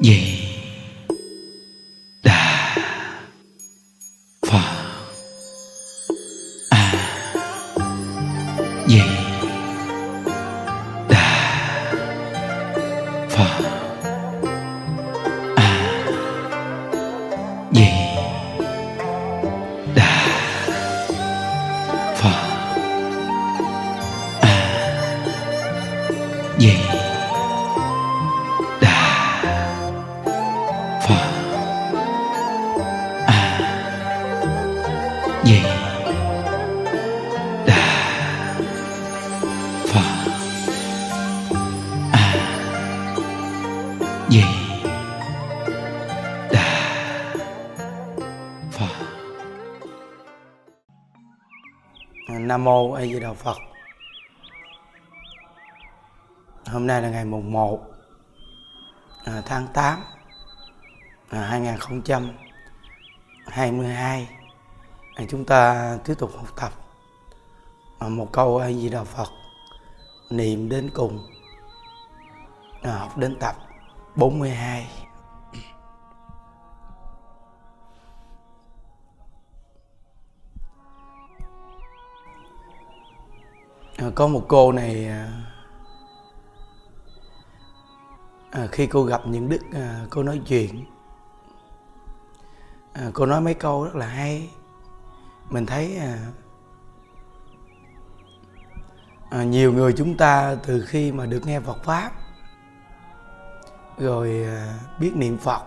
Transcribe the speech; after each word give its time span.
di 0.00 0.39
Nam 52.60 52.64
mô 52.64 52.92
A 52.92 53.02
Di 53.02 53.20
Đà 53.20 53.32
Phật. 53.32 53.56
Hôm 56.66 56.86
nay 56.86 57.02
là 57.02 57.10
ngày 57.10 57.24
mùng 57.24 57.52
1 57.52 57.80
à, 59.24 59.42
tháng 59.46 59.66
8 59.74 60.04
à, 61.30 61.40
2022. 61.40 64.28
À, 65.14 65.24
chúng 65.28 65.44
ta 65.44 65.98
tiếp 66.04 66.14
tục 66.18 66.30
học 66.36 66.46
tập 66.56 66.72
à, 67.98 68.08
một 68.08 68.32
câu 68.32 68.58
A 68.58 68.72
Di 68.72 68.88
Đà 68.88 69.04
Phật 69.04 69.28
niệm 70.30 70.68
đến 70.68 70.90
cùng. 70.94 71.26
À, 72.82 72.92
học 72.92 73.16
đến 73.16 73.36
tập 73.40 73.56
42. 74.16 74.86
Có 84.14 84.26
một 84.26 84.44
cô 84.48 84.72
này 84.72 85.08
à, 85.08 85.28
à, 88.50 88.66
khi 88.72 88.86
cô 88.86 89.02
gặp 89.02 89.26
những 89.26 89.48
đức 89.48 89.60
à, 89.74 90.06
cô 90.10 90.22
nói 90.22 90.40
chuyện 90.46 90.84
à, 92.92 93.10
cô 93.14 93.26
nói 93.26 93.40
mấy 93.40 93.54
câu 93.54 93.84
rất 93.84 93.96
là 93.96 94.06
hay. 94.06 94.50
Mình 95.50 95.66
thấy 95.66 95.96
à, 95.96 96.18
à, 99.30 99.44
nhiều 99.44 99.72
người 99.72 99.92
chúng 99.92 100.16
ta 100.16 100.56
từ 100.66 100.84
khi 100.88 101.12
mà 101.12 101.26
được 101.26 101.46
nghe 101.46 101.60
Phật 101.60 101.84
pháp 101.84 102.12
rồi 103.98 104.44
à, 104.44 104.78
biết 105.00 105.12
niệm 105.16 105.38
Phật 105.38 105.62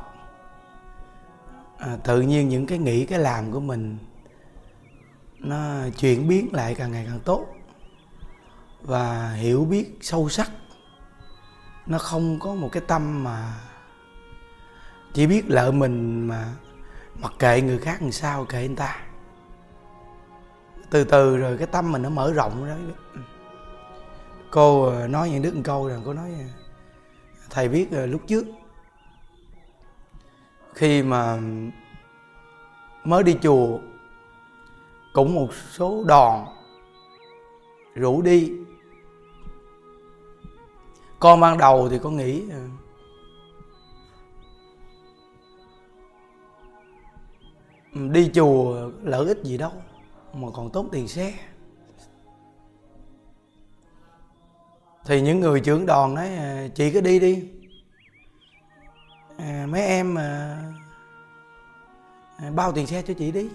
à, 1.78 1.98
tự 2.04 2.22
nhiên 2.22 2.50
những 2.50 2.66
cái 2.66 2.78
nghĩ 2.78 3.06
cái 3.06 3.20
làm 3.20 3.52
của 3.52 3.60
mình 3.60 3.98
nó 5.40 5.90
chuyển 5.98 6.28
biến 6.28 6.50
lại 6.54 6.76
càng 6.76 6.92
ngày 6.92 7.06
càng 7.10 7.20
tốt 7.20 7.53
và 8.84 9.34
hiểu 9.34 9.66
biết 9.66 9.98
sâu 10.02 10.30
sắc. 10.30 10.52
Nó 11.86 11.98
không 11.98 12.40
có 12.40 12.54
một 12.54 12.70
cái 12.72 12.84
tâm 12.88 13.24
mà 13.24 13.54
chỉ 15.14 15.28
biết 15.28 15.44
lợi 15.48 15.72
mình 15.72 16.28
mà 16.28 16.54
mặc 17.22 17.34
kệ 17.40 17.62
người 17.62 17.78
khác 17.78 18.02
làm 18.02 18.12
sao, 18.12 18.46
kệ 18.46 18.68
người 18.68 18.76
ta. 18.76 19.00
Từ 20.90 21.04
từ 21.04 21.38
rồi 21.38 21.58
cái 21.58 21.68
tâm 21.68 21.92
mình 21.92 22.02
nó 22.02 22.10
mở 22.10 22.34
rộng 22.34 22.66
ra. 22.66 22.78
Cô 24.52 24.84
ờ, 24.84 25.08
nói 25.08 25.30
những 25.30 25.42
đứa 25.42 25.52
một 25.52 25.62
câu 25.64 25.88
rằng 25.88 26.02
cô 26.06 26.14
nói 26.14 26.32
ờ, 26.40 26.46
thầy 27.50 27.70
biết 27.70 27.92
ờ, 27.92 28.06
lúc 28.06 28.22
trước 28.28 28.46
khi 30.74 31.04
mà 31.04 31.38
mới 33.04 33.24
đi 33.24 33.38
chùa 33.42 33.80
cũng 35.14 35.36
một 35.36 35.54
số 35.72 36.04
đòn 36.08 36.46
rủ 37.96 38.22
đi 38.22 38.52
con 41.24 41.40
ban 41.40 41.58
đầu 41.58 41.90
thì 41.90 42.00
con 42.04 42.18
nghĩ 42.18 42.50
ừ. 42.50 42.70
Ừ, 47.94 48.08
đi 48.08 48.32
chùa 48.34 48.90
lợi 49.04 49.26
ích 49.28 49.38
gì 49.44 49.58
đâu 49.58 49.72
mà 50.34 50.48
còn 50.54 50.70
tốn 50.70 50.90
tiền 50.92 51.08
xe. 51.08 51.34
Thì 55.06 55.22
những 55.22 55.40
người 55.40 55.60
trưởng 55.60 55.86
đoàn 55.86 56.16
nói 56.16 56.28
à, 56.28 56.68
chị 56.76 56.92
cứ 56.92 57.02
đi 57.02 57.20
đi. 57.20 57.50
À, 59.38 59.66
mấy 59.70 59.82
em 59.82 60.18
à, 60.18 60.62
à, 62.38 62.52
bao 62.56 62.72
tiền 62.72 62.88
xe 62.88 63.02
cho 63.02 63.14
chị 63.14 63.32
đi. 63.32 63.50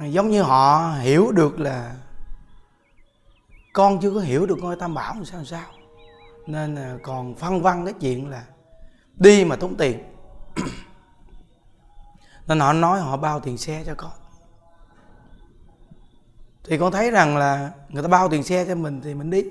À, 0.00 0.06
giống 0.06 0.30
như 0.30 0.42
họ 0.42 0.92
hiểu 1.00 1.32
được 1.32 1.60
là 1.60 1.94
con 3.72 4.00
chưa 4.00 4.10
có 4.10 4.20
hiểu 4.20 4.46
được 4.46 4.58
ngôi 4.58 4.76
tam 4.76 4.94
bảo 4.94 5.14
làm 5.14 5.24
sao 5.24 5.36
làm 5.36 5.46
sao. 5.46 5.66
Nên 6.46 6.74
là 6.74 6.98
còn 7.02 7.34
phân 7.34 7.62
vân 7.62 7.84
cái 7.84 7.94
chuyện 8.00 8.28
là 8.28 8.44
đi 9.16 9.44
mà 9.44 9.56
tốn 9.56 9.76
tiền. 9.76 9.98
Nên 12.46 12.60
họ 12.60 12.72
nói 12.72 13.00
họ 13.00 13.16
bao 13.16 13.40
tiền 13.40 13.58
xe 13.58 13.82
cho 13.86 13.94
con. 13.94 14.10
Thì 16.64 16.78
con 16.78 16.92
thấy 16.92 17.10
rằng 17.10 17.36
là 17.36 17.70
người 17.88 18.02
ta 18.02 18.08
bao 18.08 18.28
tiền 18.28 18.42
xe 18.42 18.64
cho 18.64 18.74
mình 18.74 19.00
thì 19.04 19.14
mình 19.14 19.30
đi. 19.30 19.44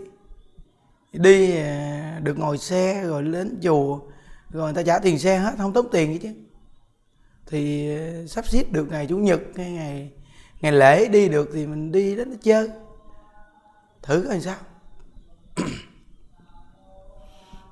Đi 1.13 1.57
à, 1.57 2.19
được 2.23 2.39
ngồi 2.39 2.57
xe, 2.57 3.03
rồi 3.03 3.23
đến 3.23 3.59
chùa, 3.63 3.99
rồi 4.49 4.63
người 4.63 4.73
ta 4.73 4.83
trả 4.83 4.99
tiền 4.99 5.19
xe 5.19 5.37
hết, 5.37 5.53
không 5.57 5.73
tốn 5.73 5.87
tiền 5.91 6.13
gì 6.13 6.19
chứ. 6.19 6.33
Thì 7.47 7.95
à, 7.97 8.27
sắp 8.27 8.47
xếp 8.47 8.71
được 8.71 8.87
ngày 8.91 9.07
chủ 9.07 9.17
nhật 9.17 9.39
hay 9.55 9.71
ngày 9.71 10.11
ngày 10.61 10.71
lễ 10.71 11.07
đi 11.07 11.29
được 11.29 11.49
thì 11.53 11.67
mình 11.67 11.91
đi 11.91 12.15
đến 12.15 12.37
chơi 12.41 12.69
thử 14.01 14.25
coi 14.29 14.41
sao. 14.41 14.55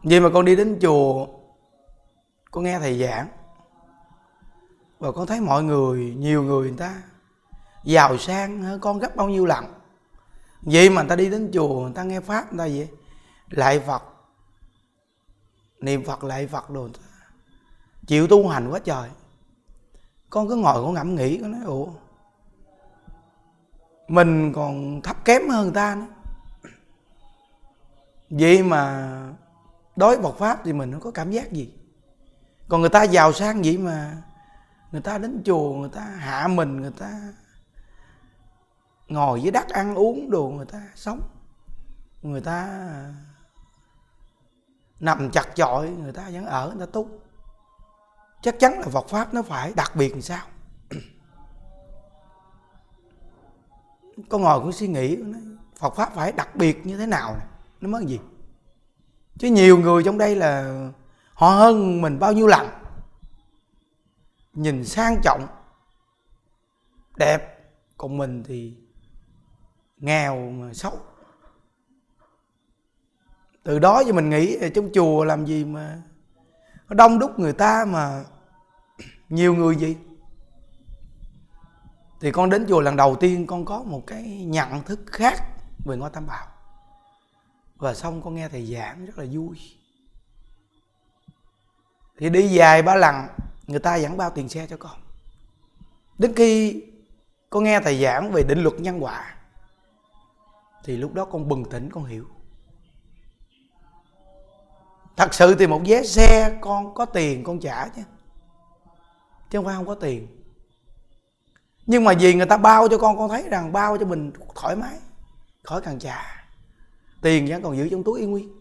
Vậy 0.04 0.20
mà 0.20 0.30
con 0.34 0.46
đi 0.46 0.56
đến 0.56 0.80
chùa, 0.82 1.28
con 2.52 2.64
nghe 2.64 2.80
thầy 2.80 3.00
giảng, 3.00 3.28
và 5.00 5.12
con 5.12 5.28
thấy 5.28 5.42
mọi 5.42 5.64
người, 5.64 6.16
nhiều 6.18 6.44
người 6.44 6.70
người 6.70 6.78
ta 6.78 7.02
giàu 7.84 8.18
sang 8.18 8.80
con 8.82 9.00
gấp 9.00 9.16
bao 9.16 9.30
nhiêu 9.30 9.46
lần. 9.46 9.66
Vậy 10.62 10.90
mà 10.90 11.02
người 11.02 11.10
ta 11.10 11.16
đi 11.16 11.30
đến 11.30 11.52
chùa, 11.54 11.80
người 11.80 11.94
ta 11.96 12.04
nghe 12.04 12.20
pháp, 12.20 12.54
người 12.54 12.68
ta 12.68 12.76
vậy 12.76 12.90
lại 13.50 13.80
phật. 13.80 14.04
Niệm 15.80 16.06
phật 16.06 16.24
lại 16.24 16.48
phật 16.48 16.70
đồ 16.70 16.90
chịu 18.08 18.28
tu 18.28 18.48
hành 18.48 18.70
quá 18.72 18.80
trời. 18.80 19.10
Con 20.30 20.48
cứ 20.48 20.56
ngồi, 20.56 20.84
con 20.84 20.94
ngẫm 20.94 21.16
nghĩ, 21.16 21.38
con 21.42 21.52
nói, 21.52 21.62
ủa, 21.66 21.88
mình 24.08 24.54
còn 24.54 25.02
thấp 25.02 25.26
kém 25.26 25.50
hơn 25.50 25.64
người 25.64 25.74
ta 25.76 25.96
nữa 25.96 26.06
vậy 28.30 28.64
mà 28.64 29.12
đối 29.96 30.22
Phật 30.22 30.38
pháp 30.38 30.60
thì 30.64 30.74
mình 30.74 30.92
không 30.92 31.02
có 31.02 31.12
cảm 31.12 31.32
giác 31.32 31.52
gì. 31.52 31.74
Còn 32.68 32.82
người 32.82 32.90
ta 32.90 33.04
giàu 33.04 33.34
sang 33.34 33.62
vậy 33.62 33.78
mà 33.78 34.18
người 34.92 35.02
ta 35.02 35.18
đến 35.18 35.42
chùa, 35.46 35.74
người 35.74 35.90
ta 35.90 36.02
hạ 36.02 36.48
mình, 36.48 36.82
người 36.82 36.92
ta 36.92 37.34
ngồi 39.08 39.42
dưới 39.42 39.52
đất 39.52 39.70
ăn 39.70 39.96
uống 39.96 40.30
đồ, 40.30 40.48
người 40.50 40.66
ta 40.66 40.82
sống. 40.96 41.22
Người 42.22 42.42
ta 42.42 42.90
nằm 45.00 45.32
chặt 45.32 45.56
chội, 45.56 45.90
người 45.90 46.14
ta 46.14 46.30
vẫn 46.34 46.46
ở, 46.46 46.74
người 46.76 46.88
ta 46.88 46.92
tu. 46.94 47.10
Chắc 48.42 48.60
chắn 48.60 48.80
là 48.80 48.88
Phật 48.88 49.08
pháp 49.08 49.34
nó 49.34 49.42
phải 49.42 49.74
đặc 49.76 49.96
biệt 49.96 50.12
làm 50.12 50.22
sao? 50.22 50.46
Con 54.30 54.42
ngồi 54.42 54.60
cũng 54.60 54.72
suy 54.72 54.88
nghĩ 54.88 55.18
Phật 55.76 55.96
pháp 55.96 56.14
phải 56.16 56.32
đặc 56.32 56.56
biệt 56.56 56.86
như 56.86 56.98
thế 56.98 57.06
nào 57.06 57.36
này? 57.38 57.47
Nó 57.82 57.90
mới 57.90 58.06
gì? 58.06 58.20
Chứ 59.40 59.48
nhiều 59.48 59.78
người 59.78 60.04
trong 60.04 60.18
đây 60.18 60.36
là 60.36 60.82
họ 61.34 61.50
hơn 61.50 62.02
mình 62.02 62.20
bao 62.20 62.34
nhiêu 62.34 62.48
lần. 62.48 62.68
Nhìn 64.54 64.86
sang 64.86 65.22
trọng, 65.24 65.48
đẹp, 67.16 67.58
còn 67.98 68.18
mình 68.18 68.44
thì 68.44 68.74
nghèo 69.98 70.52
mà 70.52 70.74
xấu. 70.74 71.00
Từ 73.64 73.80
đó 73.80 74.04
thì 74.06 74.12
mình 74.12 74.30
nghĩ 74.30 74.56
ở 74.56 74.70
trong 74.70 74.90
chùa 74.94 75.24
làm 75.24 75.46
gì 75.46 75.66
mà 75.66 76.02
nó 76.90 76.96
đông 76.96 77.20
đúc 77.20 77.40
người 77.40 77.54
ta 77.54 77.86
mà 77.90 78.24
nhiều 79.30 79.56
người 79.56 79.76
gì 79.76 79.98
thì 82.22 82.32
con 82.32 82.50
đến 82.50 82.66
chùa 82.70 82.82
lần 82.82 82.96
đầu 82.96 83.16
tiên 83.16 83.48
con 83.48 83.66
có 83.66 83.84
một 83.84 84.08
cái 84.08 84.24
nhận 84.46 84.84
thức 84.84 85.00
khác 85.06 85.38
về 85.86 85.98
ngôi 85.98 86.10
tam 86.10 86.28
bảo 86.28 86.48
và 87.78 87.94
xong 87.94 88.22
con 88.22 88.36
nghe 88.36 88.50
thầy 88.50 88.66
giảng 88.66 89.06
rất 89.06 89.18
là 89.18 89.26
vui. 89.32 89.58
Thì 92.18 92.30
đi 92.30 92.48
dài 92.48 92.82
ba 92.82 92.96
lần, 92.96 93.16
người 93.68 93.80
ta 93.80 93.98
vẫn 94.02 94.18
bao 94.18 94.30
tiền 94.30 94.50
xe 94.50 94.68
cho 94.68 94.78
con. 94.78 94.98
Đến 96.18 96.34
khi 96.36 96.84
con 97.50 97.64
nghe 97.64 97.80
thầy 97.80 98.02
giảng 98.02 98.32
về 98.32 98.44
định 98.44 98.64
luật 98.64 98.80
nhân 98.80 99.04
quả, 99.04 99.36
thì 100.84 100.98
lúc 100.98 101.14
đó 101.14 101.26
con 101.26 101.48
bừng 101.48 101.66
tỉnh, 101.70 101.90
con 101.90 102.06
hiểu. 102.06 102.26
Thật 105.16 105.34
sự 105.34 105.56
thì 105.56 105.68
một 105.68 105.82
vé 105.86 106.04
xe 106.04 106.58
con 106.62 106.94
có 106.94 107.06
tiền, 107.06 107.44
con 107.44 107.60
trả 107.60 107.88
chứ. 107.88 108.02
Chứ 109.50 109.58
không 109.58 109.66
phải 109.66 109.76
không 109.76 109.88
có 109.88 109.96
tiền. 109.96 110.28
Nhưng 111.86 112.04
mà 112.04 112.14
vì 112.20 112.34
người 112.34 112.46
ta 112.46 112.58
bao 112.58 112.88
cho 112.88 112.98
con 112.98 113.18
con 113.18 113.30
thấy 113.30 113.50
rằng 113.50 113.72
bao 113.72 113.98
cho 113.98 114.06
mình 114.06 114.32
thoải 114.56 114.76
mái, 114.76 114.98
khỏi 115.64 115.82
cần 115.82 116.00
trả 116.00 116.47
tiền 117.22 117.46
vẫn 117.50 117.62
còn 117.62 117.78
giữ 117.78 117.90
trong 117.90 118.04
túi 118.04 118.20
y 118.20 118.26
nguyên. 118.26 118.60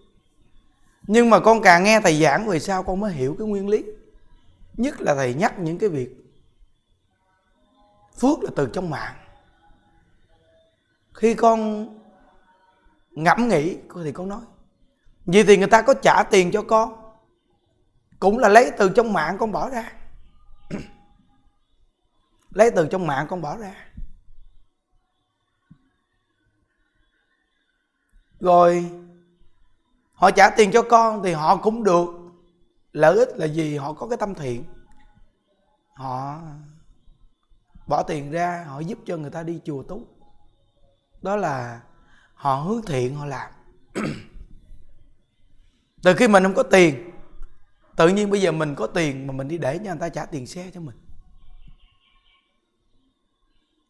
Nhưng 1.06 1.30
mà 1.30 1.40
con 1.40 1.62
càng 1.62 1.84
nghe 1.84 2.00
thầy 2.00 2.22
giảng 2.22 2.46
về 2.46 2.58
sau, 2.58 2.82
con 2.82 3.00
mới 3.00 3.12
hiểu 3.12 3.36
cái 3.38 3.48
nguyên 3.48 3.68
lý. 3.68 3.84
Nhất 4.76 5.00
là 5.00 5.14
thầy 5.14 5.34
nhắc 5.34 5.58
những 5.58 5.78
cái 5.78 5.88
việc 5.88 6.16
phước 8.18 8.42
là 8.42 8.50
từ 8.56 8.70
trong 8.72 8.90
mạng. 8.90 9.14
Khi 11.14 11.34
con 11.34 11.88
ngẫm 13.10 13.48
nghĩ, 13.48 13.76
thì 14.04 14.12
con 14.12 14.28
nói 14.28 14.40
vì 15.26 15.42
thì 15.42 15.56
người 15.56 15.66
ta 15.66 15.82
có 15.82 15.94
trả 15.94 16.22
tiền 16.22 16.50
cho 16.52 16.62
con, 16.62 17.14
cũng 18.18 18.38
là 18.38 18.48
lấy 18.48 18.70
từ 18.78 18.92
trong 18.96 19.12
mạng 19.12 19.36
con 19.38 19.52
bỏ 19.52 19.70
ra. 19.70 19.92
Lấy 22.50 22.70
từ 22.70 22.88
trong 22.90 23.06
mạng 23.06 23.26
con 23.30 23.42
bỏ 23.42 23.56
ra. 23.56 23.85
Rồi, 28.46 28.90
họ 30.12 30.30
trả 30.30 30.50
tiền 30.50 30.70
cho 30.72 30.82
con 30.82 31.22
thì 31.22 31.32
họ 31.32 31.56
cũng 31.56 31.84
được. 31.84 32.08
Lợi 32.92 33.18
ích 33.18 33.28
là 33.36 33.46
gì? 33.46 33.76
Họ 33.76 33.92
có 33.92 34.08
cái 34.08 34.16
tâm 34.16 34.34
thiện. 34.34 34.64
Họ 35.94 36.40
bỏ 37.86 38.02
tiền 38.02 38.30
ra, 38.30 38.64
họ 38.68 38.80
giúp 38.80 38.98
cho 39.06 39.16
người 39.16 39.30
ta 39.30 39.42
đi 39.42 39.60
chùa 39.64 39.82
tú 39.82 40.02
đó 41.22 41.36
là 41.36 41.80
họ 42.34 42.54
hướng 42.56 42.82
thiện, 42.82 43.14
họ 43.14 43.26
làm. 43.26 43.52
Từ 46.02 46.14
khi 46.14 46.28
mình 46.28 46.42
không 46.42 46.54
có 46.54 46.62
tiền, 46.62 47.10
tự 47.96 48.08
nhiên 48.08 48.30
bây 48.30 48.40
giờ 48.42 48.52
mình 48.52 48.74
có 48.74 48.86
tiền 48.86 49.26
mà 49.26 49.32
mình 49.32 49.48
đi 49.48 49.58
để 49.58 49.78
cho 49.78 49.84
người 49.84 50.00
ta 50.00 50.08
trả 50.08 50.24
tiền 50.24 50.46
xe 50.46 50.70
cho 50.74 50.80
mình. 50.80 50.96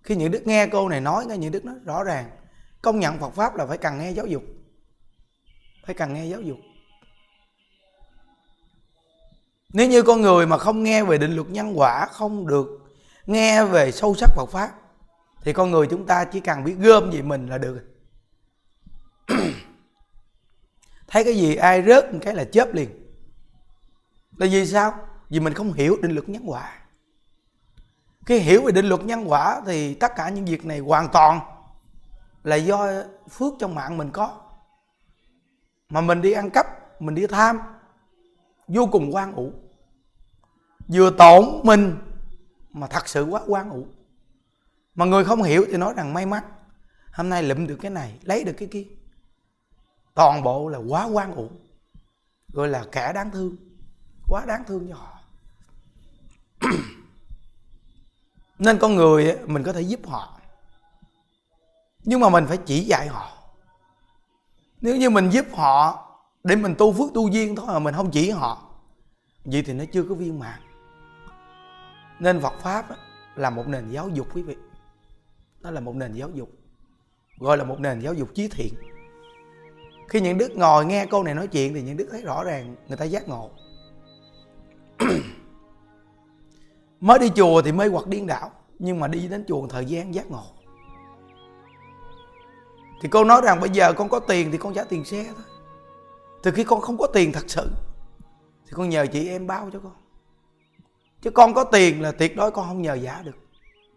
Khi 0.03 0.17
những 0.17 0.31
đức 0.31 0.47
nghe 0.47 0.67
câu 0.67 0.89
này 0.89 1.01
nói 1.01 1.27
nghe 1.27 1.37
những 1.37 1.53
đức 1.53 1.65
nói 1.65 1.75
rõ 1.85 2.05
ràng 2.05 2.31
công 2.87 3.01
nhận 3.01 3.19
phật 3.19 3.31
pháp 3.31 3.57
là 3.57 3.67
phải 3.67 3.79
cần 3.79 3.99
nghe 3.99 4.11
giáo 4.11 4.27
dục. 4.27 4.43
Phải 5.87 5.95
cần 5.95 6.15
nghe 6.15 6.27
giáo 6.27 6.41
dục. 6.41 6.57
Nếu 9.73 9.89
như 9.89 10.03
con 10.03 10.21
người 10.21 10.47
mà 10.47 10.59
không 10.59 10.83
nghe 10.83 11.05
về 11.05 11.19
định 11.19 11.33
luật 11.33 11.51
nhân 11.51 11.79
quả, 11.79 12.07
không 12.07 12.47
được 12.47 12.67
nghe 13.27 13.65
về 13.65 13.93
sâu 13.93 14.15
sắc 14.15 14.31
Phật 14.37 14.47
pháp, 14.47 14.71
thì 15.43 15.53
con 15.53 15.71
người 15.71 15.87
chúng 15.91 16.07
ta 16.07 16.25
chỉ 16.25 16.41
cần 16.41 16.65
biết 16.65 16.75
gom 16.79 17.13
gì 17.13 17.23
mình 17.23 17.49
là 17.49 17.59
được. 17.59 17.85
Thấy 21.07 21.25
cái 21.25 21.35
gì 21.35 21.55
ai 21.55 21.83
rớt 21.83 22.13
một 22.13 22.19
cái 22.23 22.35
là 22.35 22.45
chớp 22.45 22.75
liền. 22.75 22.89
Là 24.37 24.47
vì 24.51 24.67
sao? 24.67 24.99
Vì 25.29 25.41
mình 25.41 25.55
không 25.55 25.73
hiểu 25.73 25.97
định 26.03 26.13
luật 26.13 26.29
nhân 26.29 26.43
quả. 26.51 26.79
Khi 28.27 28.39
hiểu 28.39 28.63
về 28.63 28.73
định 28.73 28.87
luật 28.87 29.05
nhân 29.05 29.31
quả 29.31 29.61
thì 29.67 29.95
tất 29.95 30.13
cả 30.17 30.29
những 30.29 30.45
việc 30.45 30.65
này 30.65 30.79
hoàn 30.79 31.09
toàn 31.13 31.56
là 32.47 32.57
do 32.57 32.89
phước 33.31 33.55
trong 33.59 33.75
mạng 33.75 33.99
mình 33.99 34.11
có. 34.13 34.41
Mà 35.89 36.01
mình 36.01 36.23
đi 36.23 36.33
ăn 36.33 36.51
cắp, 36.51 36.67
mình 37.03 37.15
đi 37.15 37.27
tham, 37.27 37.59
vô 38.69 38.89
cùng 38.93 39.15
quan 39.15 39.33
ủ. 39.33 39.53
Vừa 40.89 41.11
tổn 41.11 41.45
mình 41.63 41.97
mà 42.73 42.87
thật 42.87 43.09
sự 43.09 43.25
quá 43.25 43.41
quan 43.47 43.71
ủ. 43.71 43.87
Mà 44.95 45.05
người 45.05 45.25
không 45.25 45.43
hiểu 45.43 45.65
thì 45.71 45.77
nói 45.77 45.95
rằng 45.97 46.15
may 46.15 46.27
mắn, 46.27 46.45
hôm 47.13 47.29
nay 47.29 47.43
lụm 47.43 47.67
được 47.67 47.77
cái 47.81 47.91
này, 47.91 48.19
lấy 48.23 48.45
được 48.45 48.55
cái 48.59 48.69
kia. 48.73 48.85
Toàn 50.15 50.43
bộ 50.43 50.69
là 50.69 50.79
quá 50.79 51.05
quan 51.05 51.35
ủ, 51.35 51.49
gọi 52.53 52.69
là 52.69 52.85
kẻ 52.93 53.13
đáng 53.13 53.31
thương, 53.31 53.57
quá 54.29 54.45
đáng 54.47 54.65
thương 54.67 54.89
cho 54.89 54.95
họ. 54.95 55.21
Nên 58.59 58.79
con 58.79 58.95
người 58.95 59.39
mình 59.47 59.63
có 59.63 59.73
thể 59.73 59.81
giúp 59.81 60.01
họ 60.07 60.36
nhưng 62.07 62.21
mà 62.21 62.29
mình 62.29 62.47
phải 62.47 62.57
chỉ 62.57 62.81
dạy 62.81 63.09
họ. 63.09 63.31
Nếu 64.81 64.97
như 64.97 65.11
mình 65.11 65.31
giúp 65.31 65.47
họ 65.53 66.03
để 66.45 66.57
mình 66.57 66.75
tu 66.79 66.93
phước 66.93 67.15
tu 67.15 67.29
duyên 67.29 67.57
thôi 67.57 67.67
mà 67.67 67.79
mình 67.79 67.95
không 67.95 68.11
chỉ 68.11 68.31
họ, 68.31 68.63
vậy 69.45 69.63
thì 69.63 69.73
nó 69.73 69.85
chưa 69.93 70.03
có 70.03 70.15
viên 70.15 70.39
mãn. 70.39 70.61
Nên 72.19 72.41
Phật 72.41 72.53
pháp 72.61 72.87
là 73.37 73.51
một 73.51 73.69
nền 73.69 73.89
giáo 73.89 74.09
dục 74.09 74.27
quý 74.35 74.43
vị. 74.43 74.57
Nó 75.61 75.71
là 75.71 75.81
một 75.81 75.97
nền 75.97 76.13
giáo 76.13 76.31
dục, 76.31 76.49
gọi 77.39 77.57
là 77.57 77.65
một 77.65 77.81
nền 77.81 78.01
giáo 78.01 78.15
dục 78.15 78.29
trí 78.35 78.49
thiện. 78.49 78.75
Khi 80.09 80.21
những 80.21 80.39
đức 80.39 80.57
ngồi 80.57 80.87
nghe 80.87 81.07
câu 81.07 81.23
này 81.23 81.35
nói 81.35 81.47
chuyện 81.47 81.75
thì 81.75 81.83
những 81.83 81.97
đức 81.97 82.09
thấy 82.11 82.23
rõ 82.23 82.45
ràng, 82.45 82.77
người 82.89 82.97
ta 82.97 83.05
giác 83.05 83.29
ngộ. 83.29 83.51
Mới 87.01 87.19
đi 87.19 87.31
chùa 87.37 87.63
thì 87.63 87.73
mới 87.73 87.89
hoặc 87.89 88.07
điên 88.07 88.27
đảo, 88.27 88.51
nhưng 88.79 89.01
mà 89.01 89.09
đi 89.09 89.29
đến 89.29 89.45
chùa 89.49 89.67
thời 89.69 89.85
gian 89.85 90.15
giác 90.15 90.31
ngộ 90.31 90.56
thì 93.01 93.09
cô 93.09 93.25
nói 93.25 93.41
rằng 93.45 93.61
bây 93.61 93.71
giờ 93.71 93.93
con 93.93 94.09
có 94.09 94.21
tiền 94.21 94.53
thì 94.53 94.59
con 94.59 94.75
trả 94.75 94.85
tiền 94.85 95.05
xe 95.05 95.25
thôi. 95.25 95.45
Từ 96.43 96.51
khi 96.51 96.65
con 96.65 96.81
không 96.81 96.99
có 96.99 97.07
tiền 97.07 97.33
thật 97.33 97.45
sự, 97.47 97.71
thì 98.67 98.73
con 98.73 98.89
nhờ 98.89 99.07
chị 99.13 99.29
em 99.29 99.47
bao 99.47 99.71
cho 99.73 99.81
con. 99.81 99.93
Chứ 101.21 101.31
con 101.31 101.55
có 101.55 101.65
tiền 101.65 102.03
là 102.03 102.13
tuyệt 102.13 102.37
đối 102.37 102.51
con 102.51 102.69
không 102.69 102.83
nhờ 102.83 102.95
giả 102.95 103.23
được. 103.25 103.37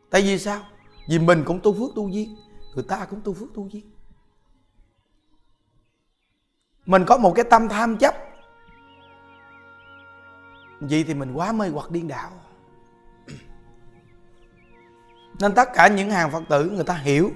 Tại 0.09 0.21
vì 0.21 0.39
sao? 0.39 0.61
Vì 1.07 1.19
mình 1.19 1.43
cũng 1.45 1.59
tu 1.63 1.73
phước 1.73 1.95
tu 1.95 2.09
duyên, 2.09 2.35
người 2.75 2.85
ta 2.87 3.05
cũng 3.09 3.21
tu 3.23 3.33
phước 3.33 3.53
tu 3.53 3.67
duyên. 3.69 3.91
Mình 6.85 7.05
có 7.07 7.17
một 7.17 7.33
cái 7.35 7.45
tâm 7.49 7.67
tham 7.67 7.97
chấp. 7.97 8.15
Vậy 10.79 11.03
thì 11.07 11.13
mình 11.13 11.33
quá 11.33 11.51
mê 11.51 11.69
hoặc 11.69 11.91
điên 11.91 12.07
đảo. 12.07 12.31
Nên 15.39 15.53
tất 15.55 15.69
cả 15.73 15.87
những 15.87 16.11
hàng 16.11 16.31
phật 16.31 16.43
tử 16.49 16.69
người 16.69 16.83
ta 16.83 16.93
hiểu 16.93 17.31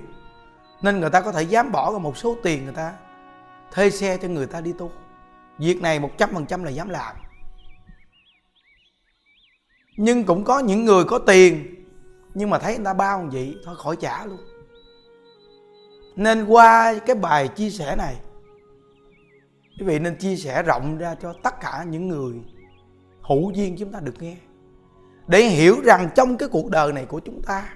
nên 0.84 1.00
người 1.00 1.10
ta 1.10 1.22
có 1.22 1.32
thể 1.32 1.44
dám 1.44 1.72
bỏ 1.72 1.92
ra 1.92 1.98
một 1.98 2.18
số 2.18 2.38
tiền 2.44 2.64
người 2.64 2.74
ta, 2.74 2.94
thuê 3.72 3.90
xe 3.90 4.18
cho 4.18 4.28
người 4.28 4.48
ta 4.48 4.62
đi 4.62 4.74
tu. 4.78 4.92
Việc 5.58 5.82
này 5.82 6.00
một 6.00 6.12
trăm 6.18 6.30
phần 6.34 6.46
trăm 6.46 6.64
là 6.64 6.72
dám 6.72 6.90
làm. 6.90 7.16
Nhưng 9.98 10.24
cũng 10.24 10.44
có 10.44 10.60
những 10.60 10.86
người 10.86 11.04
có 11.04 11.20
tiền, 11.20 11.76
nhưng 12.34 12.50
mà 12.50 12.60
thấy 12.60 12.76
người 12.76 12.86
ta 12.86 12.94
bao 12.94 13.30
vậy, 13.32 13.56
thôi 13.66 13.76
khỏi 13.78 13.96
trả 13.96 14.26
luôn. 14.26 14.40
Nên 16.16 16.46
qua 16.46 16.96
cái 17.06 17.16
bài 17.16 17.48
chia 17.48 17.70
sẻ 17.70 17.96
này, 17.96 18.16
quý 19.80 19.86
vị 19.86 20.00
nên 20.00 20.16
chia 20.16 20.36
sẻ 20.36 20.64
rộng 20.64 20.98
ra 20.98 21.16
cho 21.16 21.34
tất 21.44 21.62
cả 21.62 21.86
những 21.90 22.08
người 22.08 22.34
hữu 23.22 23.52
duyên 23.52 23.76
chúng 23.80 23.92
ta 23.92 24.00
được 24.00 24.22
nghe. 24.22 24.36
Để 25.28 25.40
hiểu 25.42 25.82
rằng 25.84 26.10
trong 26.16 26.38
cái 26.38 26.50
cuộc 26.50 26.70
đời 26.70 26.94
này 26.94 27.06
của 27.06 27.20
chúng 27.20 27.42
ta, 27.42 27.70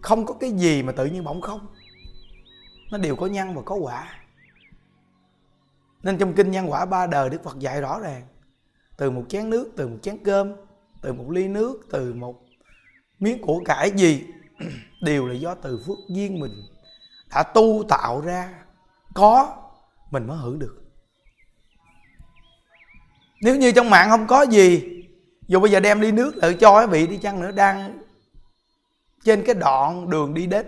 không 0.00 0.26
có 0.26 0.34
cái 0.34 0.50
gì 0.50 0.82
mà 0.82 0.92
tự 0.92 1.06
nhiên 1.06 1.24
bỗng 1.24 1.40
không 1.40 1.66
nó 2.94 2.98
đều 2.98 3.16
có 3.16 3.26
nhân 3.26 3.54
và 3.54 3.62
có 3.62 3.74
quả. 3.74 4.14
Nên 6.02 6.18
trong 6.18 6.32
kinh 6.34 6.50
nhân 6.50 6.70
quả 6.70 6.84
ba 6.84 7.06
đời, 7.06 7.30
đức 7.30 7.44
phật 7.44 7.58
dạy 7.58 7.80
rõ 7.80 8.00
ràng, 8.00 8.22
từ 8.96 9.10
một 9.10 9.24
chén 9.28 9.50
nước, 9.50 9.72
từ 9.76 9.88
một 9.88 9.98
chén 10.02 10.18
cơm, 10.24 10.52
từ 11.02 11.12
một 11.12 11.30
ly 11.30 11.48
nước, 11.48 11.86
từ 11.90 12.14
một 12.14 12.42
miếng 13.18 13.42
của 13.42 13.62
cải 13.64 13.90
gì, 13.90 14.24
đều 15.02 15.26
là 15.26 15.34
do 15.34 15.54
từ 15.54 15.82
phước 15.86 15.98
duyên 16.08 16.40
mình 16.40 16.52
đã 17.30 17.42
tu 17.42 17.84
tạo 17.88 18.20
ra. 18.20 18.64
Có, 19.14 19.56
mình 20.10 20.26
mới 20.26 20.38
hưởng 20.38 20.58
được. 20.58 20.82
Nếu 23.42 23.56
như 23.56 23.72
trong 23.72 23.90
mạng 23.90 24.10
không 24.10 24.26
có 24.26 24.42
gì, 24.42 24.82
dù 25.46 25.60
bây 25.60 25.70
giờ 25.70 25.80
đem 25.80 26.00
ly 26.00 26.12
nước 26.12 26.36
lại 26.36 26.56
cho 26.60 26.80
quý 26.80 26.86
vị 26.90 27.06
đi 27.06 27.16
chăng 27.16 27.40
nữa, 27.40 27.50
đang 27.50 27.98
trên 29.24 29.42
cái 29.46 29.54
đoạn 29.54 30.10
đường 30.10 30.34
đi 30.34 30.46
đến, 30.46 30.66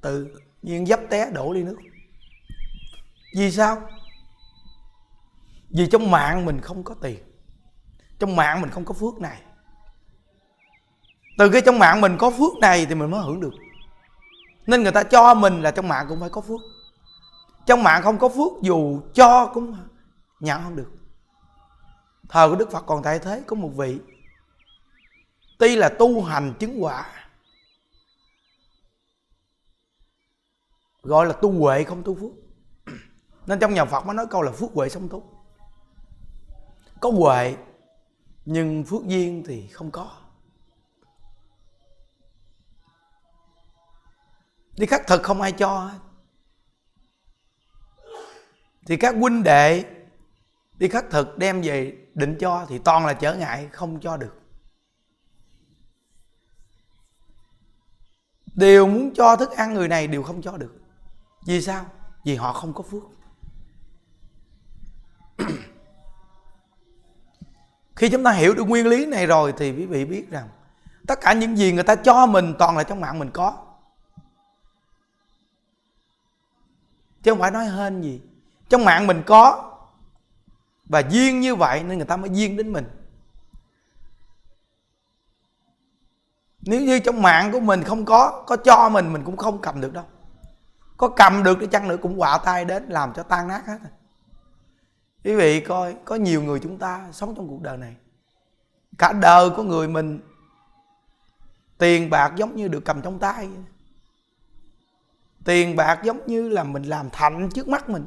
từ 0.00 0.28
nhiên 0.64 0.86
dấp 0.86 1.00
té 1.10 1.30
đổ 1.30 1.52
ly 1.52 1.62
nước. 1.62 1.76
Vì 3.36 3.50
sao? 3.50 3.88
Vì 5.70 5.86
trong 5.86 6.10
mạng 6.10 6.44
mình 6.44 6.60
không 6.60 6.84
có 6.84 6.94
tiền. 7.02 7.18
Trong 8.18 8.36
mạng 8.36 8.60
mình 8.60 8.70
không 8.70 8.84
có 8.84 8.94
phước 8.94 9.20
này. 9.20 9.40
Từ 11.38 11.50
cái 11.50 11.62
trong 11.66 11.78
mạng 11.78 12.00
mình 12.00 12.16
có 12.18 12.30
phước 12.30 12.52
này 12.60 12.86
thì 12.86 12.94
mình 12.94 13.10
mới 13.10 13.20
hưởng 13.20 13.40
được. 13.40 13.54
Nên 14.66 14.82
người 14.82 14.92
ta 14.92 15.02
cho 15.02 15.34
mình 15.34 15.62
là 15.62 15.70
trong 15.70 15.88
mạng 15.88 16.06
cũng 16.08 16.20
phải 16.20 16.30
có 16.30 16.40
phước. 16.40 16.60
Trong 17.66 17.82
mạng 17.82 18.02
không 18.02 18.18
có 18.18 18.28
phước, 18.28 18.52
dù 18.62 19.00
cho 19.14 19.46
cũng 19.46 19.76
nhận 20.40 20.62
không 20.62 20.76
được. 20.76 20.90
Thờ 22.28 22.48
của 22.48 22.56
đức 22.56 22.70
phật 22.70 22.86
còn 22.86 23.02
tại 23.02 23.18
thế 23.18 23.42
có 23.46 23.56
một 23.56 23.70
vị. 23.76 23.98
Tuy 25.58 25.76
là 25.76 25.88
tu 25.88 26.22
hành 26.22 26.54
chứng 26.58 26.84
quả 26.84 27.06
gọi 31.04 31.26
là 31.26 31.32
tu 31.32 31.52
huệ 31.52 31.84
không 31.84 32.02
tu 32.02 32.14
phước. 32.14 32.30
Nên 33.46 33.58
trong 33.60 33.74
nhà 33.74 33.84
phật 33.84 34.06
mới 34.06 34.14
nói 34.14 34.26
câu 34.30 34.42
là 34.42 34.52
phước 34.52 34.72
huệ 34.72 34.88
song 34.88 35.08
tu. 35.08 35.22
Có 37.00 37.10
huệ, 37.10 37.56
nhưng 38.44 38.84
phước 38.84 39.04
duyên 39.06 39.44
thì 39.46 39.68
không 39.68 39.90
có. 39.90 40.10
Đi 44.76 44.86
khắc 44.86 45.06
thực 45.06 45.22
không 45.22 45.40
ai 45.40 45.52
cho 45.52 45.90
thì 48.86 48.96
các 48.96 49.14
huynh 49.14 49.42
đệ 49.42 49.84
đi 50.78 50.88
khắc 50.88 51.04
thực 51.10 51.38
đem 51.38 51.62
về 51.62 51.96
định 52.14 52.36
cho 52.40 52.66
thì 52.68 52.78
toàn 52.78 53.06
là 53.06 53.12
trở 53.12 53.34
ngại, 53.34 53.68
không 53.72 54.00
cho 54.00 54.16
được. 54.16 54.40
Đều 58.54 58.86
muốn 58.86 59.14
cho 59.14 59.36
thức 59.36 59.50
ăn 59.50 59.74
người 59.74 59.88
này 59.88 60.06
đều 60.06 60.22
không 60.22 60.42
cho 60.42 60.56
được 60.56 60.83
vì 61.44 61.62
sao? 61.62 61.86
Vì 62.24 62.36
họ 62.36 62.52
không 62.52 62.72
có 62.72 62.82
phước. 62.82 63.02
Khi 67.96 68.08
chúng 68.08 68.24
ta 68.24 68.32
hiểu 68.32 68.54
được 68.54 68.68
nguyên 68.68 68.86
lý 68.86 69.06
này 69.06 69.26
rồi 69.26 69.54
thì 69.56 69.72
quý 69.72 69.86
vị 69.86 70.04
biết 70.04 70.30
rằng 70.30 70.48
tất 71.06 71.20
cả 71.20 71.32
những 71.32 71.56
gì 71.56 71.72
người 71.72 71.82
ta 71.82 71.94
cho 71.94 72.26
mình 72.26 72.54
toàn 72.58 72.76
là 72.76 72.82
trong 72.82 73.00
mạng 73.00 73.18
mình 73.18 73.30
có. 73.30 73.56
Chứ 77.22 77.30
không 77.30 77.40
phải 77.40 77.50
nói 77.50 77.66
hên 77.66 78.00
gì. 78.00 78.20
Trong 78.68 78.84
mạng 78.84 79.06
mình 79.06 79.22
có 79.26 79.70
và 80.84 81.02
duyên 81.10 81.40
như 81.40 81.54
vậy 81.54 81.82
nên 81.82 81.98
người 81.98 82.06
ta 82.06 82.16
mới 82.16 82.30
duyên 82.30 82.56
đến 82.56 82.72
mình. 82.72 82.86
Nếu 86.60 86.80
như 86.80 86.98
trong 86.98 87.22
mạng 87.22 87.52
của 87.52 87.60
mình 87.60 87.82
không 87.82 88.04
có 88.04 88.44
có 88.46 88.56
cho 88.56 88.88
mình 88.88 89.12
mình 89.12 89.24
cũng 89.24 89.36
không 89.36 89.60
cầm 89.60 89.80
được 89.80 89.92
đâu 89.92 90.04
có 90.96 91.08
cầm 91.08 91.42
được 91.42 91.58
đi 91.58 91.66
chăng 91.66 91.88
nữa 91.88 91.96
cũng 92.02 92.18
quạ 92.18 92.38
tay 92.44 92.64
đến 92.64 92.84
làm 92.88 93.12
cho 93.12 93.22
tan 93.22 93.48
nát 93.48 93.66
hết 93.66 93.78
quý 95.24 95.34
vị 95.34 95.60
coi, 95.60 95.96
có 96.04 96.14
nhiều 96.14 96.42
người 96.42 96.60
chúng 96.60 96.78
ta 96.78 97.08
sống 97.12 97.34
trong 97.34 97.48
cuộc 97.48 97.62
đời 97.62 97.76
này. 97.76 97.96
Cả 98.98 99.12
đời 99.12 99.50
của 99.50 99.62
người 99.62 99.88
mình, 99.88 100.20
tiền 101.78 102.10
bạc 102.10 102.32
giống 102.36 102.56
như 102.56 102.68
được 102.68 102.84
cầm 102.84 103.02
trong 103.02 103.18
tay. 103.18 103.48
Tiền 105.44 105.76
bạc 105.76 106.00
giống 106.04 106.26
như 106.26 106.48
là 106.48 106.64
mình 106.64 106.82
làm 106.82 107.10
thành 107.12 107.50
trước 107.50 107.68
mắt 107.68 107.88
mình. 107.88 108.06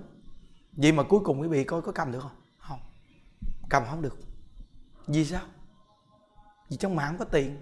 Vậy 0.72 0.92
mà 0.92 1.04
cuối 1.04 1.20
cùng 1.24 1.42
quý 1.42 1.48
vị 1.48 1.64
coi 1.64 1.82
có 1.82 1.92
cầm 1.92 2.12
được 2.12 2.20
không? 2.20 2.36
Không. 2.58 2.80
Cầm 3.70 3.84
không 3.90 4.02
được. 4.02 4.18
Vì 5.08 5.26
sao? 5.26 5.42
Vì 6.70 6.78
trong 6.78 6.96
mạng 6.96 7.08
không 7.08 7.18
có 7.18 7.26
tiền. 7.26 7.58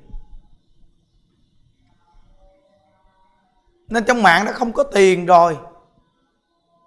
Nên 3.88 4.04
trong 4.06 4.24
mạng 4.24 4.46
nó 4.46 4.52
không 4.52 4.74
có 4.74 4.84
tiền 4.84 5.26
rồi. 5.26 5.58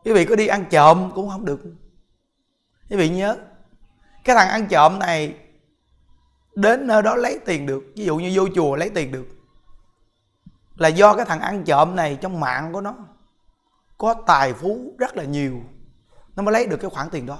Quý 0.05 0.13
vị 0.13 0.25
có 0.25 0.37
đi 0.37 0.47
ăn 0.47 0.65
trộm 0.71 1.11
cũng 1.15 1.29
không 1.29 1.45
được. 1.45 1.61
Quý 2.91 2.97
vị 2.97 3.09
nhớ, 3.09 3.37
cái 4.25 4.37
thằng 4.37 4.49
ăn 4.49 4.67
trộm 4.69 4.99
này 4.99 5.37
đến 6.55 6.87
nơi 6.87 7.03
đó 7.03 7.15
lấy 7.15 7.39
tiền 7.45 7.67
được. 7.67 7.85
Ví 7.97 8.05
dụ 8.05 8.17
như 8.17 8.33
vô 8.35 8.49
chùa 8.55 8.77
lấy 8.77 8.91
tiền 8.91 9.13
được. 9.13 9.27
Là 10.77 10.89
do 10.89 11.15
cái 11.15 11.27
thằng 11.27 11.41
ăn 11.41 11.65
trộm 11.65 11.97
này 11.97 12.19
trong 12.21 12.41
mạng 12.41 12.73
của 12.73 12.81
nó 12.81 12.95
có 13.99 14.15
tài 14.27 14.53
phú 14.53 14.95
rất 14.99 15.17
là 15.17 15.25
nhiều. 15.25 15.61
Nó 16.37 16.43
mới 16.43 16.53
lấy 16.53 16.67
được 16.67 16.77
cái 16.77 16.91
khoản 16.91 17.11
tiền 17.11 17.27
đó. 17.27 17.39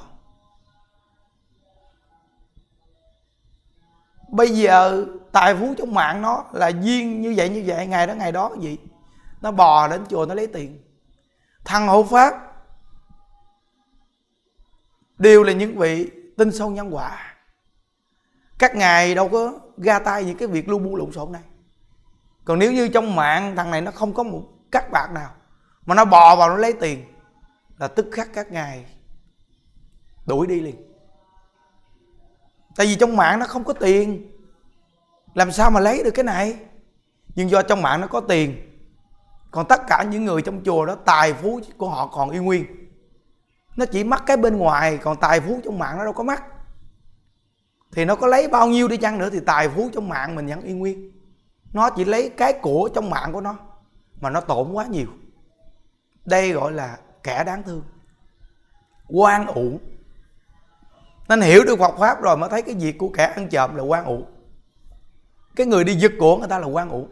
Bây 4.29 4.51
giờ 4.51 5.07
tài 5.33 5.57
phú 5.57 5.75
trong 5.79 5.95
mạng 5.95 6.23
nó 6.23 6.45
là 6.53 6.69
duyên 6.69 7.23
như 7.23 7.35
vậy 7.37 7.49
như 7.49 7.65
vậy, 7.67 7.87
ngày 7.87 8.07
đó 8.07 8.15
ngày 8.15 8.33
đó, 8.33 8.51
gì? 8.61 8.79
Nó 9.41 9.51
bò 9.51 9.89
đến 9.89 10.05
chùa 10.09 10.27
nó 10.27 10.35
lấy 10.35 10.47
tiền. 10.47 10.83
Thằng 11.65 11.89
hộ 11.89 12.03
pháp 12.03 12.35
đều 15.19 15.43
là 15.43 15.53
những 15.53 15.79
vị 15.79 16.11
tin 16.37 16.53
sâu 16.53 16.71
nhân 16.71 16.95
quả. 16.95 17.37
Các 18.59 18.75
ngài 18.77 19.15
đâu 19.15 19.29
có 19.29 19.53
ra 19.77 19.99
tay 19.99 20.25
những 20.25 20.37
cái 20.37 20.49
việc 20.49 20.69
lu 20.69 20.79
bu 20.79 20.97
lộn 20.97 21.13
xộn 21.13 21.33
này. 21.33 21.43
Còn 22.45 22.59
nếu 22.59 22.73
như 22.73 22.89
trong 22.89 23.17
mạng 23.17 23.57
thằng 23.57 23.71
này 23.71 23.81
nó 23.81 23.91
không 23.91 24.15
có 24.15 24.23
một 24.23 24.43
cắt 24.71 24.91
bạc 24.93 25.09
nào 25.13 25.35
mà 25.87 25.95
nó 25.95 26.05
bò 26.05 26.37
vào 26.37 26.49
nó 26.49 26.57
lấy 26.57 26.73
tiền, 26.73 27.05
là 27.79 27.89
tức 27.89 28.07
khắc 28.13 28.29
các 28.35 28.53
ngài 28.53 28.85
đuổi 30.27 30.47
đi 30.47 30.61
liền. 30.61 30.77
Tại 32.77 32.87
vì 32.87 32.97
trong 32.97 33.17
mạng 33.17 33.39
nó 33.39 33.47
không 33.47 33.65
có 33.65 33.73
tiền, 33.73 34.33
làm 35.35 35.53
sao 35.53 35.71
mà 35.71 35.81
lấy 35.81 36.03
được 36.03 36.11
cái 36.11 36.25
này? 36.25 36.57
Nhưng 37.35 37.51
do 37.51 37.63
trong 37.63 37.83
mạng 37.83 38.01
nó 38.01 38.07
có 38.07 38.21
tiền 38.21 38.68
còn 39.51 39.69
tất 39.69 39.81
cả 39.87 40.03
những 40.03 40.25
người 40.25 40.43
trong 40.43 40.65
chùa 40.65 40.87
đó, 40.87 40.95
tài 40.95 41.33
phú 41.33 41.61
của 41.77 41.89
họ 41.89 42.07
còn 42.07 42.31
y 42.31 42.39
nguyên. 42.39 42.65
Nó 43.77 43.87
chỉ 43.87 44.05
mắc 44.05 44.23
cái 44.27 44.37
bên 44.37 44.57
ngoài, 44.57 44.99
còn 44.99 45.17
tài 45.17 45.41
phú 45.41 45.61
trong 45.65 45.79
mạng 45.79 45.99
nó 45.99 46.05
đâu 46.05 46.13
có 46.13 46.23
mắc. 46.25 46.45
Thì 47.93 48.05
nó 48.05 48.17
có 48.17 48.27
lấy 48.27 48.49
bao 48.49 48.69
nhiêu 48.69 48.89
đi 48.89 48.97
chăng 48.97 49.19
nữa 49.19 49.31
thì 49.31 49.41
tài 49.47 49.69
phú 49.69 49.91
trong 49.93 50.09
mạng 50.09 50.35
mình 50.35 50.47
vẫn 50.47 50.61
y 50.61 50.73
nguyên. 50.73 51.13
Nó 51.73 51.91
chỉ 51.91 52.05
lấy 52.05 52.31
cái 52.37 52.53
của 52.53 52.91
trong 52.95 53.11
mạng 53.11 53.33
của 53.33 53.41
nó, 53.41 53.57
mà 54.21 54.31
nó 54.31 54.41
tổn 54.41 54.73
quá 54.73 54.87
nhiều. 54.87 55.07
Đây 56.25 56.53
gọi 56.53 56.73
là 56.73 56.99
kẻ 57.23 57.45
đáng 57.45 57.63
thương. 57.63 57.83
Quan 59.09 59.47
uổng 59.47 59.79
nên 61.29 61.41
hiểu 61.41 61.65
được 61.65 61.79
Phật 61.79 61.99
pháp 61.99 62.23
rồi 62.23 62.37
mới 62.37 62.51
thấy 62.51 62.63
cái 62.63 62.75
việc 62.75 62.99
của 62.99 63.09
kẻ 63.09 63.25
ăn 63.25 63.49
trộm 63.49 63.77
là 63.77 63.83
quan 63.83 64.05
uổng 64.05 64.25
cái 65.57 65.67
người 65.67 65.85
đi 65.85 65.95
giật 65.95 66.13
của 66.19 66.37
người 66.37 66.49
ta 66.49 66.59
là 66.59 66.67
quan 66.67 66.91
uổng 66.91 67.09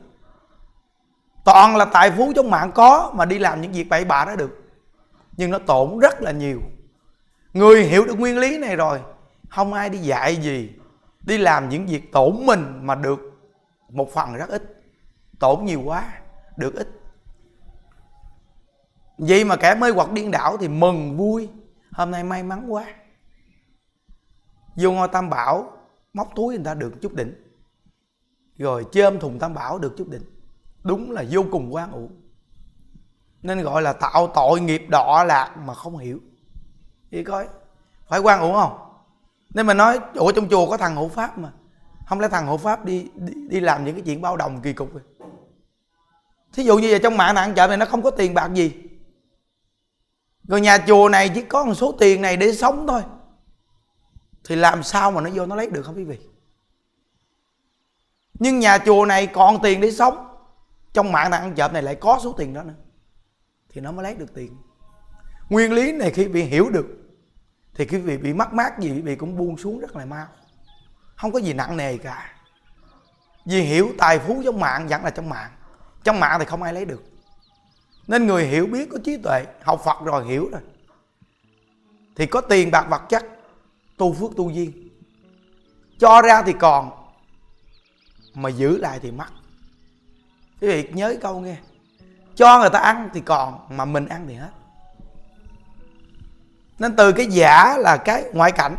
toàn 1.46 1.76
là 1.76 1.84
tài 1.84 2.10
phú 2.10 2.32
trong 2.36 2.50
mạng 2.50 2.70
có 2.74 3.12
mà 3.14 3.24
đi 3.24 3.38
làm 3.38 3.60
những 3.60 3.72
việc 3.72 3.88
bậy 3.88 4.04
bạ 4.04 4.24
đó 4.24 4.36
được. 4.36 4.62
Nhưng 5.36 5.50
nó 5.50 5.58
tổn 5.58 5.98
rất 5.98 6.22
là 6.22 6.30
nhiều. 6.30 6.60
Người 7.52 7.82
hiểu 7.82 8.04
được 8.04 8.18
nguyên 8.18 8.38
lý 8.38 8.58
này 8.58 8.76
rồi, 8.76 9.00
không 9.48 9.72
ai 9.72 9.90
đi 9.90 9.98
dạy 9.98 10.36
gì, 10.36 10.72
đi 11.20 11.38
làm 11.38 11.68
những 11.68 11.86
việc 11.86 12.12
tổn 12.12 12.46
mình 12.46 12.86
mà 12.86 12.94
được 12.94 13.20
một 13.88 14.12
phần 14.14 14.34
rất 14.34 14.48
ít. 14.48 14.82
Tổn 15.38 15.64
nhiều 15.64 15.82
quá, 15.84 16.12
được 16.56 16.74
ít. 16.74 16.88
Vậy 19.18 19.44
mà 19.44 19.56
kẻ 19.56 19.74
mới 19.74 19.90
hoặc 19.90 20.12
điên 20.12 20.30
đảo 20.30 20.56
thì 20.56 20.68
mừng, 20.68 21.16
vui. 21.16 21.48
Hôm 21.92 22.10
nay 22.10 22.24
may 22.24 22.42
mắn 22.42 22.72
quá. 22.72 22.84
Vô 24.76 24.92
ngôi 24.92 25.08
tam 25.08 25.30
bảo, 25.30 25.72
móc 26.12 26.28
túi 26.34 26.54
người 26.54 26.64
ta 26.64 26.74
được 26.74 26.92
chút 27.02 27.14
đỉnh. 27.14 27.34
Rồi 28.58 28.86
chơm 28.92 29.18
thùng 29.18 29.38
tam 29.38 29.54
bảo 29.54 29.78
được 29.78 29.94
chút 29.98 30.08
đỉnh 30.08 30.35
đúng 30.86 31.10
là 31.10 31.24
vô 31.30 31.44
cùng 31.52 31.74
quan 31.74 31.92
uổng 31.92 32.20
nên 33.42 33.62
gọi 33.62 33.82
là 33.82 33.92
tạo 33.92 34.32
tội 34.34 34.60
nghiệp 34.60 34.82
đọa 34.90 35.24
lạc 35.24 35.56
mà 35.64 35.74
không 35.74 35.98
hiểu. 35.98 36.18
Thì 37.10 37.24
coi 37.24 37.48
phải 38.08 38.20
quan 38.20 38.40
uổng 38.40 38.54
không? 38.54 38.78
Nên 39.54 39.66
mà 39.66 39.74
nói 39.74 39.98
ủa 40.14 40.32
trong 40.32 40.48
chùa 40.48 40.70
có 40.70 40.76
thằng 40.76 40.96
hộ 40.96 41.08
pháp 41.08 41.38
mà. 41.38 41.52
Không 42.06 42.20
lẽ 42.20 42.28
thằng 42.28 42.46
hộ 42.46 42.56
pháp 42.56 42.84
đi 42.84 43.08
đi, 43.14 43.32
đi 43.48 43.60
làm 43.60 43.84
những 43.84 43.94
cái 43.94 44.02
chuyện 44.06 44.20
bao 44.20 44.36
đồng 44.36 44.60
kỳ 44.62 44.72
cục 44.72 44.92
rồi 44.92 45.02
thí 46.56 46.62
dụ 46.62 46.78
như 46.78 46.88
vậy 46.90 47.00
trong 47.02 47.16
mạng 47.16 47.34
nạn 47.34 47.54
chợ 47.54 47.66
này 47.66 47.76
nó 47.76 47.86
không 47.86 48.02
có 48.02 48.10
tiền 48.10 48.34
bạc 48.34 48.50
gì. 48.54 48.72
Rồi 50.42 50.60
nhà 50.60 50.78
chùa 50.86 51.08
này 51.08 51.28
chỉ 51.34 51.42
có 51.42 51.64
một 51.64 51.74
số 51.74 51.92
tiền 51.92 52.22
này 52.22 52.36
để 52.36 52.52
sống 52.52 52.86
thôi. 52.86 53.02
Thì 54.44 54.56
làm 54.56 54.82
sao 54.82 55.10
mà 55.10 55.20
nó 55.20 55.30
vô 55.34 55.46
nó 55.46 55.56
lấy 55.56 55.70
được 55.70 55.82
không 55.82 55.96
quý 55.96 56.04
vị? 56.04 56.18
Nhưng 58.34 58.58
nhà 58.58 58.78
chùa 58.78 59.06
này 59.06 59.26
còn 59.26 59.62
tiền 59.62 59.80
để 59.80 59.90
sống 59.90 60.25
trong 60.96 61.12
mạng 61.12 61.30
thằng 61.30 61.42
ăn 61.42 61.54
chợp 61.54 61.72
này 61.72 61.82
lại 61.82 61.94
có 61.94 62.20
số 62.22 62.32
tiền 62.32 62.54
đó 62.54 62.62
nữa. 62.62 62.74
Thì 63.68 63.80
nó 63.80 63.92
mới 63.92 64.02
lấy 64.02 64.14
được 64.14 64.34
tiền. 64.34 64.56
Nguyên 65.48 65.72
lý 65.72 65.92
này 65.92 66.10
khi 66.10 66.28
bị 66.28 66.42
hiểu 66.42 66.70
được, 66.70 66.86
thì 67.74 67.86
quý 67.86 67.98
vị 67.98 68.18
bị 68.18 68.32
mắc 68.32 68.52
mát 68.52 68.78
gì 68.78 68.90
quý 68.90 69.00
vị 69.00 69.16
cũng 69.16 69.36
buông 69.36 69.56
xuống 69.56 69.78
rất 69.78 69.96
là 69.96 70.04
mau. 70.04 70.26
Không 71.16 71.32
có 71.32 71.38
gì 71.38 71.52
nặng 71.52 71.76
nề 71.76 71.98
cả. 71.98 72.32
Vì 73.44 73.60
hiểu 73.60 73.92
tài 73.98 74.18
phú 74.18 74.42
trong 74.44 74.60
mạng 74.60 74.86
vẫn 74.88 75.04
là 75.04 75.10
trong 75.10 75.28
mạng. 75.28 75.50
Trong 76.04 76.20
mạng 76.20 76.38
thì 76.38 76.44
không 76.44 76.62
ai 76.62 76.72
lấy 76.72 76.84
được. 76.84 77.02
Nên 78.06 78.26
người 78.26 78.46
hiểu 78.46 78.66
biết 78.66 78.88
có 78.92 78.98
trí 79.04 79.16
tuệ, 79.16 79.44
học 79.62 79.80
phật 79.84 79.96
rồi 80.04 80.26
hiểu 80.26 80.48
rồi. 80.52 80.60
Thì 82.16 82.26
có 82.26 82.40
tiền, 82.40 82.70
bạc, 82.70 82.86
vật 82.90 83.02
chất, 83.08 83.24
tu 83.96 84.12
phước 84.12 84.36
tu 84.36 84.50
duyên. 84.50 84.88
Cho 85.98 86.22
ra 86.22 86.42
thì 86.42 86.52
còn, 86.52 86.90
mà 88.34 88.48
giữ 88.48 88.78
lại 88.78 88.98
thì 89.02 89.10
mất 89.10 89.26
quý 90.60 90.68
vị 90.68 90.88
nhớ 90.92 91.16
câu 91.20 91.40
nghe, 91.40 91.56
cho 92.34 92.60
người 92.60 92.70
ta 92.70 92.78
ăn 92.78 93.08
thì 93.14 93.20
còn, 93.20 93.66
mà 93.70 93.84
mình 93.84 94.08
ăn 94.08 94.24
thì 94.28 94.34
hết. 94.34 94.50
Nên 96.78 96.96
từ 96.96 97.12
cái 97.12 97.26
giả 97.26 97.76
là 97.78 97.96
cái 97.96 98.24
ngoại 98.32 98.52
cảnh, 98.52 98.76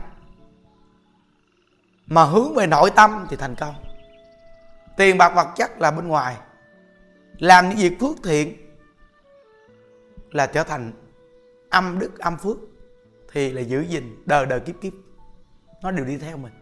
mà 2.07 2.23
hướng 2.23 2.55
về 2.55 2.67
nội 2.67 2.91
tâm 2.95 3.25
thì 3.29 3.35
thành 3.35 3.55
công. 3.55 3.75
Tiền 4.97 5.17
bạc 5.17 5.29
vật 5.35 5.47
chất 5.55 5.81
là 5.81 5.91
bên 5.91 6.07
ngoài, 6.07 6.35
làm 7.37 7.69
những 7.69 7.77
việc 7.77 7.99
phước 7.99 8.15
thiện 8.23 8.57
là 10.31 10.47
trở 10.47 10.63
thành 10.63 10.91
âm 11.69 11.99
đức, 11.99 12.19
âm 12.19 12.37
phước, 12.37 12.57
thì 13.31 13.51
là 13.51 13.61
giữ 13.61 13.81
gìn 13.81 14.23
đời 14.25 14.45
đời 14.45 14.59
kiếp 14.59 14.75
kiếp. 14.81 14.93
Nó 15.81 15.91
đều 15.91 16.05
đi 16.05 16.17
theo 16.17 16.37
mình. 16.37 16.53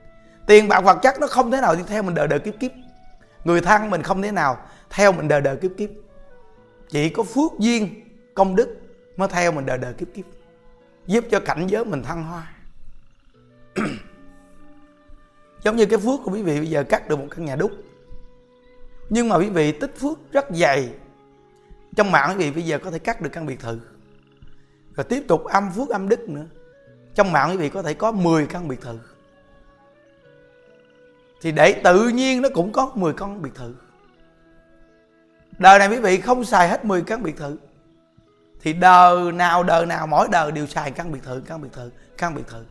Tiền 0.47 0.67
bạc 0.67 0.81
vật 0.81 0.99
chất 1.01 1.15
nó 1.19 1.27
không 1.27 1.51
thể 1.51 1.61
nào 1.61 1.75
đi 1.75 1.83
theo 1.87 2.03
mình 2.03 2.15
đời 2.15 2.27
đời 2.27 2.39
kiếp 2.39 2.53
kiếp 2.59 2.71
người 3.45 3.61
thân 3.61 3.89
mình 3.89 4.03
không 4.03 4.21
thể 4.21 4.31
nào, 4.31 4.57
theo 4.89 5.11
mình 5.11 5.27
đời 5.27 5.41
đời 5.41 5.57
kiếp 5.57 5.71
kiếp. 5.77 5.89
Chỉ 6.89 7.09
có 7.09 7.23
phước 7.23 7.51
duyên, 7.59 8.01
công 8.33 8.55
đức 8.55 8.77
mới 9.17 9.27
theo 9.27 9.51
mình 9.51 9.65
đời 9.65 9.77
đời 9.77 9.93
kiếp 9.93 10.07
kiếp. 10.13 10.25
Giúp 11.07 11.25
cho 11.31 11.39
cảnh 11.39 11.67
giới 11.67 11.85
mình 11.85 12.03
thăng 12.03 12.23
hoa. 12.23 12.53
Giống 15.63 15.75
như 15.75 15.85
cái 15.85 15.99
phước 15.99 16.19
của 16.23 16.31
quý 16.31 16.41
vị 16.41 16.57
bây 16.57 16.69
giờ 16.69 16.83
cắt 16.83 17.09
được 17.09 17.19
một 17.19 17.27
căn 17.31 17.45
nhà 17.45 17.55
đúc. 17.55 17.71
Nhưng 19.09 19.29
mà 19.29 19.37
quý 19.37 19.49
vị 19.49 19.71
tích 19.71 19.99
phước 19.99 20.31
rất 20.31 20.45
dày. 20.51 20.89
Trong 21.95 22.11
mạng 22.11 22.29
quý 22.29 22.45
vị 22.45 22.51
bây 22.51 22.63
giờ 22.63 22.79
có 22.79 22.91
thể 22.91 22.99
cắt 22.99 23.21
được 23.21 23.29
căn 23.33 23.45
biệt 23.45 23.59
thự. 23.59 23.79
Rồi 24.95 25.03
tiếp 25.03 25.23
tục 25.27 25.43
âm 25.43 25.71
phước 25.75 25.89
âm 25.89 26.09
đức 26.09 26.29
nữa. 26.29 26.45
Trong 27.15 27.31
mạng 27.31 27.49
quý 27.51 27.57
vị 27.57 27.69
có 27.69 27.81
thể 27.81 27.93
có 27.93 28.11
10 28.11 28.47
căn 28.47 28.67
biệt 28.67 28.81
thự 28.81 28.99
thì 31.41 31.51
để 31.51 31.81
tự 31.83 32.07
nhiên 32.07 32.41
nó 32.41 32.49
cũng 32.53 32.71
có 32.71 32.91
10 32.95 33.13
căn 33.13 33.41
biệt 33.41 33.55
thự. 33.55 33.75
Đời 35.57 35.79
này 35.79 35.87
quý 35.87 35.99
vị 35.99 36.21
không 36.21 36.45
xài 36.45 36.69
hết 36.69 36.85
10 36.85 37.01
căn 37.01 37.23
biệt 37.23 37.37
thự. 37.37 37.57
Thì 38.61 38.73
đời 38.73 39.31
nào 39.31 39.63
đời 39.63 39.85
nào, 39.85 40.07
mỗi 40.07 40.27
đời 40.31 40.51
đều 40.51 40.67
xài 40.67 40.91
căn 40.91 41.11
biệt 41.11 41.23
thự, 41.23 41.41
căn 41.47 41.61
biệt 41.61 41.69
thự, 41.73 41.91
căn 42.17 42.35
biệt 42.35 42.47
thự. 42.47 42.65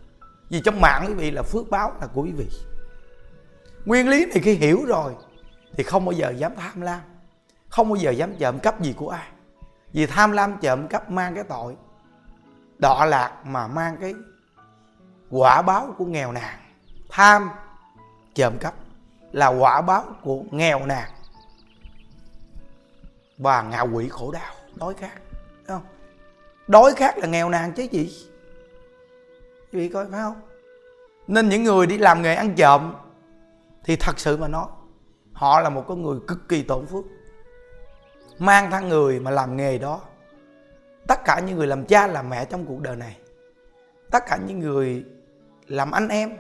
Vì 0.49 0.61
trong 0.61 0.81
mạng 0.81 1.05
quý 1.09 1.15
vị 1.15 1.31
là 1.31 1.43
phước 1.43 1.71
báo 1.71 1.93
là 2.01 2.07
của 2.07 2.23
quý 2.23 2.33
vị. 2.33 2.49
Nguyên 3.85 4.09
lý 4.09 4.27
này 4.27 4.41
khi 4.43 4.55
hiểu 4.55 4.85
rồi 4.87 5.13
thì 5.77 5.85
không 5.85 6.05
bao 6.05 6.13
giờ 6.13 6.31
dám 6.31 6.53
tham 6.57 6.81
lam. 6.81 7.01
Không 7.69 7.89
bao 7.89 7.97
giờ 7.97 8.11
dám 8.11 8.37
trộm 8.39 8.59
cắp 8.59 8.81
gì 8.81 8.95
của 8.97 9.09
ai. 9.09 9.29
Vì 9.93 10.07
tham 10.07 10.33
lam 10.33 10.57
trộm 10.61 10.89
cắp 10.89 11.11
mang 11.11 11.35
cái 11.35 11.45
tội 11.45 11.77
đọa 12.79 13.07
lạc 13.07 13.33
mà 13.47 13.67
mang 13.67 13.97
cái 14.01 14.15
quả 15.31 15.63
báo 15.63 15.95
của 15.99 16.05
nghèo 16.05 16.33
nàn. 16.33 16.59
Tham 17.11 17.51
trộm 18.35 18.59
cắp 18.59 18.75
là 19.33 19.47
quả 19.47 19.81
báo 19.81 20.05
của 20.23 20.43
nghèo 20.51 20.87
nàn. 20.87 21.11
Và 23.39 23.63
ngạ 23.63 23.81
quỷ 23.81 24.09
khổ 24.09 24.31
đau, 24.31 24.55
đói 24.75 24.95
khát 24.95 25.13
đúng 25.39 25.67
không? 25.67 25.83
Đói 26.67 26.93
khát 26.97 27.19
là 27.19 27.27
nghèo 27.27 27.49
nàn 27.49 27.73
chứ 27.73 27.83
gì? 27.83 28.29
Quý 29.73 29.79
vị 29.81 29.89
coi, 29.89 30.07
phải 30.11 30.21
không? 30.21 30.41
Nên 31.27 31.49
những 31.49 31.65
người 31.65 31.87
đi 31.87 31.99
làm 31.99 32.23
nghề 32.23 32.35
ăn 32.35 32.55
trộm 32.55 32.95
thì 33.85 33.97
thật 33.97 34.19
sự 34.19 34.37
mà 34.37 34.49
nói, 34.49 34.67
họ 35.33 35.61
là 35.61 35.69
một 35.69 35.85
con 35.89 36.03
người 36.03 36.19
cực 36.29 36.49
kỳ 36.49 36.63
tổn 36.63 36.87
phước. 36.87 37.05
Mang 38.39 38.71
thân 38.71 38.89
người 38.89 39.21
mà 39.21 39.31
làm 39.31 39.57
nghề 39.57 39.79
đó, 39.79 40.01
tất 41.09 41.25
cả 41.25 41.41
những 41.41 41.57
người 41.57 41.67
làm 41.67 41.85
cha, 41.85 42.07
làm 42.07 42.31
mẹ 42.31 42.45
trong 42.45 42.67
cuộc 42.67 42.81
đời 42.81 42.97
này, 42.97 43.17
tất 44.11 44.27
cả 44.27 44.39
những 44.47 44.59
người 44.59 45.05
làm 45.67 45.91
anh 45.91 46.09
em 46.09 46.37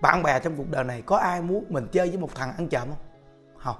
bạn 0.00 0.22
bè 0.22 0.40
trong 0.40 0.56
cuộc 0.56 0.70
đời 0.70 0.84
này 0.84 1.02
có 1.02 1.16
ai 1.16 1.42
muốn 1.42 1.64
mình 1.68 1.86
chơi 1.92 2.08
với 2.08 2.18
một 2.18 2.34
thằng 2.34 2.52
ăn 2.56 2.68
trộm 2.68 2.88
không? 2.88 2.98
Không. 3.56 3.76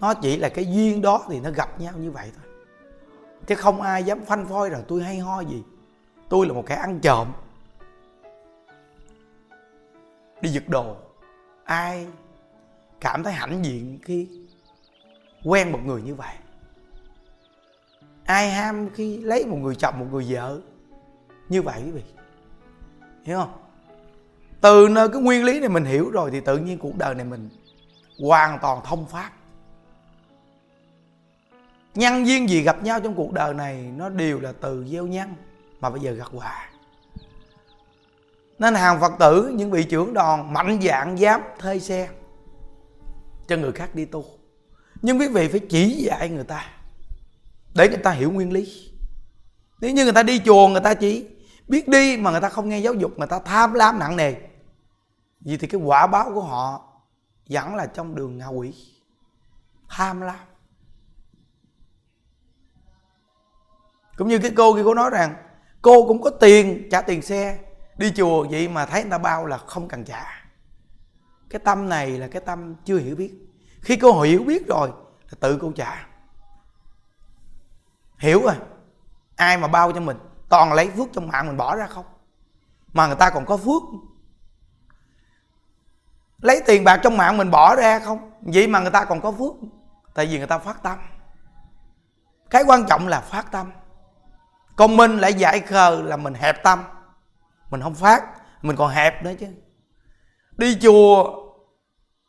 Nó 0.00 0.14
chỉ 0.14 0.36
là 0.36 0.48
cái 0.48 0.66
duyên 0.66 1.02
đó 1.02 1.24
thì 1.28 1.40
nó 1.40 1.50
gặp 1.50 1.80
nhau 1.80 1.92
như 1.96 2.10
vậy 2.10 2.32
thôi. 2.36 2.52
Chứ 3.46 3.54
không 3.54 3.82
ai 3.82 4.04
dám 4.04 4.24
phanh 4.24 4.46
phoi 4.46 4.70
rằng 4.70 4.82
tôi 4.88 5.02
hay 5.02 5.18
ho 5.18 5.40
gì. 5.40 5.62
Tôi 6.28 6.46
là 6.46 6.52
một 6.52 6.64
kẻ 6.66 6.74
ăn 6.74 7.00
trộm. 7.00 7.32
Đi 10.40 10.50
giật 10.50 10.68
đồ. 10.68 10.96
Ai 11.64 12.06
cảm 13.00 13.22
thấy 13.22 13.32
hãnh 13.32 13.64
diện 13.64 13.98
khi 14.02 14.28
quen 15.44 15.72
một 15.72 15.80
người 15.84 16.02
như 16.02 16.14
vậy? 16.14 16.34
Ai 18.24 18.50
ham 18.50 18.90
khi 18.94 19.18
lấy 19.18 19.46
một 19.46 19.56
người 19.56 19.74
chồng, 19.74 19.98
một 19.98 20.06
người 20.10 20.26
vợ 20.28 20.60
như 21.48 21.62
vậy 21.62 21.82
quý 21.84 21.90
vị? 21.90 22.02
Hiểu 23.22 23.38
không? 23.38 23.65
Từ 24.60 24.88
nơi 24.90 25.08
cái 25.08 25.22
nguyên 25.22 25.44
lý 25.44 25.60
này 25.60 25.68
mình 25.68 25.84
hiểu 25.84 26.10
rồi 26.10 26.30
thì 26.30 26.40
tự 26.40 26.58
nhiên 26.58 26.78
cuộc 26.78 26.96
đời 26.96 27.14
này 27.14 27.24
mình 27.24 27.48
hoàn 28.22 28.58
toàn 28.62 28.80
thông 28.84 29.06
phát. 29.06 29.30
Nhân 31.94 32.26
duyên 32.26 32.48
gì 32.48 32.62
gặp 32.62 32.82
nhau 32.82 33.00
trong 33.00 33.14
cuộc 33.14 33.32
đời 33.32 33.54
này 33.54 33.92
nó 33.96 34.08
đều 34.08 34.40
là 34.40 34.52
từ 34.60 34.86
gieo 34.90 35.06
nhân 35.06 35.34
mà 35.80 35.90
bây 35.90 36.00
giờ 36.00 36.12
gặt 36.12 36.28
quả 36.32 36.68
nên 38.58 38.74
hàng 38.74 39.00
phật 39.00 39.12
tử, 39.18 39.52
những 39.54 39.70
vị 39.70 39.84
trưởng 39.84 40.14
đoàn 40.14 40.52
mạnh 40.52 40.78
dạng 40.82 41.18
dám 41.18 41.40
thuê 41.58 41.78
xe 41.78 42.08
cho 43.48 43.56
người 43.56 43.72
khác 43.72 43.94
đi 43.94 44.04
tu. 44.04 44.24
Nhưng 45.02 45.20
quý 45.20 45.28
vị 45.28 45.48
phải 45.48 45.60
chỉ 45.60 45.90
dạy 45.90 46.28
người 46.28 46.44
ta 46.44 46.64
để 47.74 47.88
người 47.88 47.98
ta 47.98 48.10
hiểu 48.10 48.32
nguyên 48.32 48.52
lý. 48.52 48.92
Nếu 49.80 49.90
như 49.90 50.04
người 50.04 50.12
ta 50.12 50.22
đi 50.22 50.40
chùa, 50.44 50.68
người 50.68 50.80
ta 50.80 50.94
chỉ 50.94 51.26
biết 51.68 51.88
đi 51.88 52.16
mà 52.16 52.30
người 52.30 52.40
ta 52.40 52.48
không 52.48 52.68
nghe 52.68 52.78
giáo 52.78 52.94
dục, 52.94 53.18
người 53.18 53.26
ta 53.26 53.38
tham 53.38 53.72
lam 53.72 53.98
nặng 53.98 54.16
nề. 54.16 54.34
Vì 55.40 55.56
thì 55.56 55.66
cái 55.66 55.80
quả 55.80 56.06
báo 56.06 56.30
của 56.34 56.42
họ 56.42 56.92
vẫn 57.48 57.74
là 57.74 57.86
trong 57.86 58.14
đường 58.14 58.38
ngạ 58.38 58.46
quỷ. 58.46 58.74
Tham 59.88 60.20
lam. 60.20 60.46
Cũng 64.16 64.28
như 64.28 64.38
cái 64.38 64.50
cô 64.56 64.74
kia 64.74 64.82
cô 64.84 64.94
nói 64.94 65.10
rằng, 65.10 65.34
cô 65.82 66.06
cũng 66.08 66.22
có 66.22 66.30
tiền, 66.30 66.88
trả 66.90 67.02
tiền 67.02 67.22
xe, 67.22 67.58
đi 67.98 68.12
chùa 68.16 68.46
vậy 68.50 68.68
mà 68.68 68.86
thấy 68.86 69.02
người 69.02 69.10
ta 69.10 69.18
bao 69.18 69.46
là 69.46 69.58
không 69.58 69.88
cần 69.88 70.04
trả. 70.04 70.48
Cái 71.50 71.60
tâm 71.64 71.88
này 71.88 72.18
là 72.18 72.28
cái 72.28 72.42
tâm 72.46 72.74
chưa 72.84 72.98
hiểu 72.98 73.16
biết. 73.16 73.34
Khi 73.80 73.96
cô 73.96 74.20
hiểu 74.20 74.44
biết 74.44 74.66
rồi 74.66 74.88
là 75.30 75.38
tự 75.40 75.58
cô 75.60 75.72
trả. 75.72 76.06
Hiểu 78.18 78.42
rồi. 78.42 78.54
Ai 79.36 79.58
mà 79.58 79.68
bao 79.68 79.92
cho 79.92 80.00
mình? 80.00 80.16
Toàn 80.48 80.72
lấy 80.72 80.90
phước 80.90 81.08
trong 81.12 81.28
mạng 81.28 81.46
mình 81.46 81.56
bỏ 81.56 81.76
ra 81.76 81.86
không? 81.86 82.04
Mà 82.92 83.06
người 83.06 83.16
ta 83.16 83.30
còn 83.30 83.46
có 83.46 83.56
phước. 83.56 83.82
Lấy 86.40 86.62
tiền 86.66 86.84
bạc 86.84 87.00
trong 87.02 87.16
mạng 87.16 87.36
mình 87.36 87.50
bỏ 87.50 87.76
ra 87.76 87.98
không? 87.98 88.30
Vậy 88.40 88.66
mà 88.66 88.80
người 88.80 88.90
ta 88.90 89.04
còn 89.04 89.20
có 89.20 89.32
phước. 89.32 89.52
Tại 90.14 90.26
vì 90.26 90.38
người 90.38 90.46
ta 90.46 90.58
phát 90.58 90.82
tâm. 90.82 90.98
Cái 92.50 92.64
quan 92.66 92.86
trọng 92.86 93.08
là 93.08 93.20
phát 93.20 93.52
tâm. 93.52 93.72
Còn 94.76 94.96
mình 94.96 95.18
lại 95.18 95.34
giải 95.34 95.60
khờ 95.60 96.02
là 96.04 96.16
mình 96.16 96.34
hẹp 96.34 96.62
tâm. 96.62 96.84
Mình 97.70 97.82
không 97.82 97.94
phát, 97.94 98.24
mình 98.62 98.76
còn 98.76 98.90
hẹp 98.90 99.24
nữa 99.24 99.32
chứ. 99.40 99.46
Đi 100.52 100.78
chùa 100.80 101.24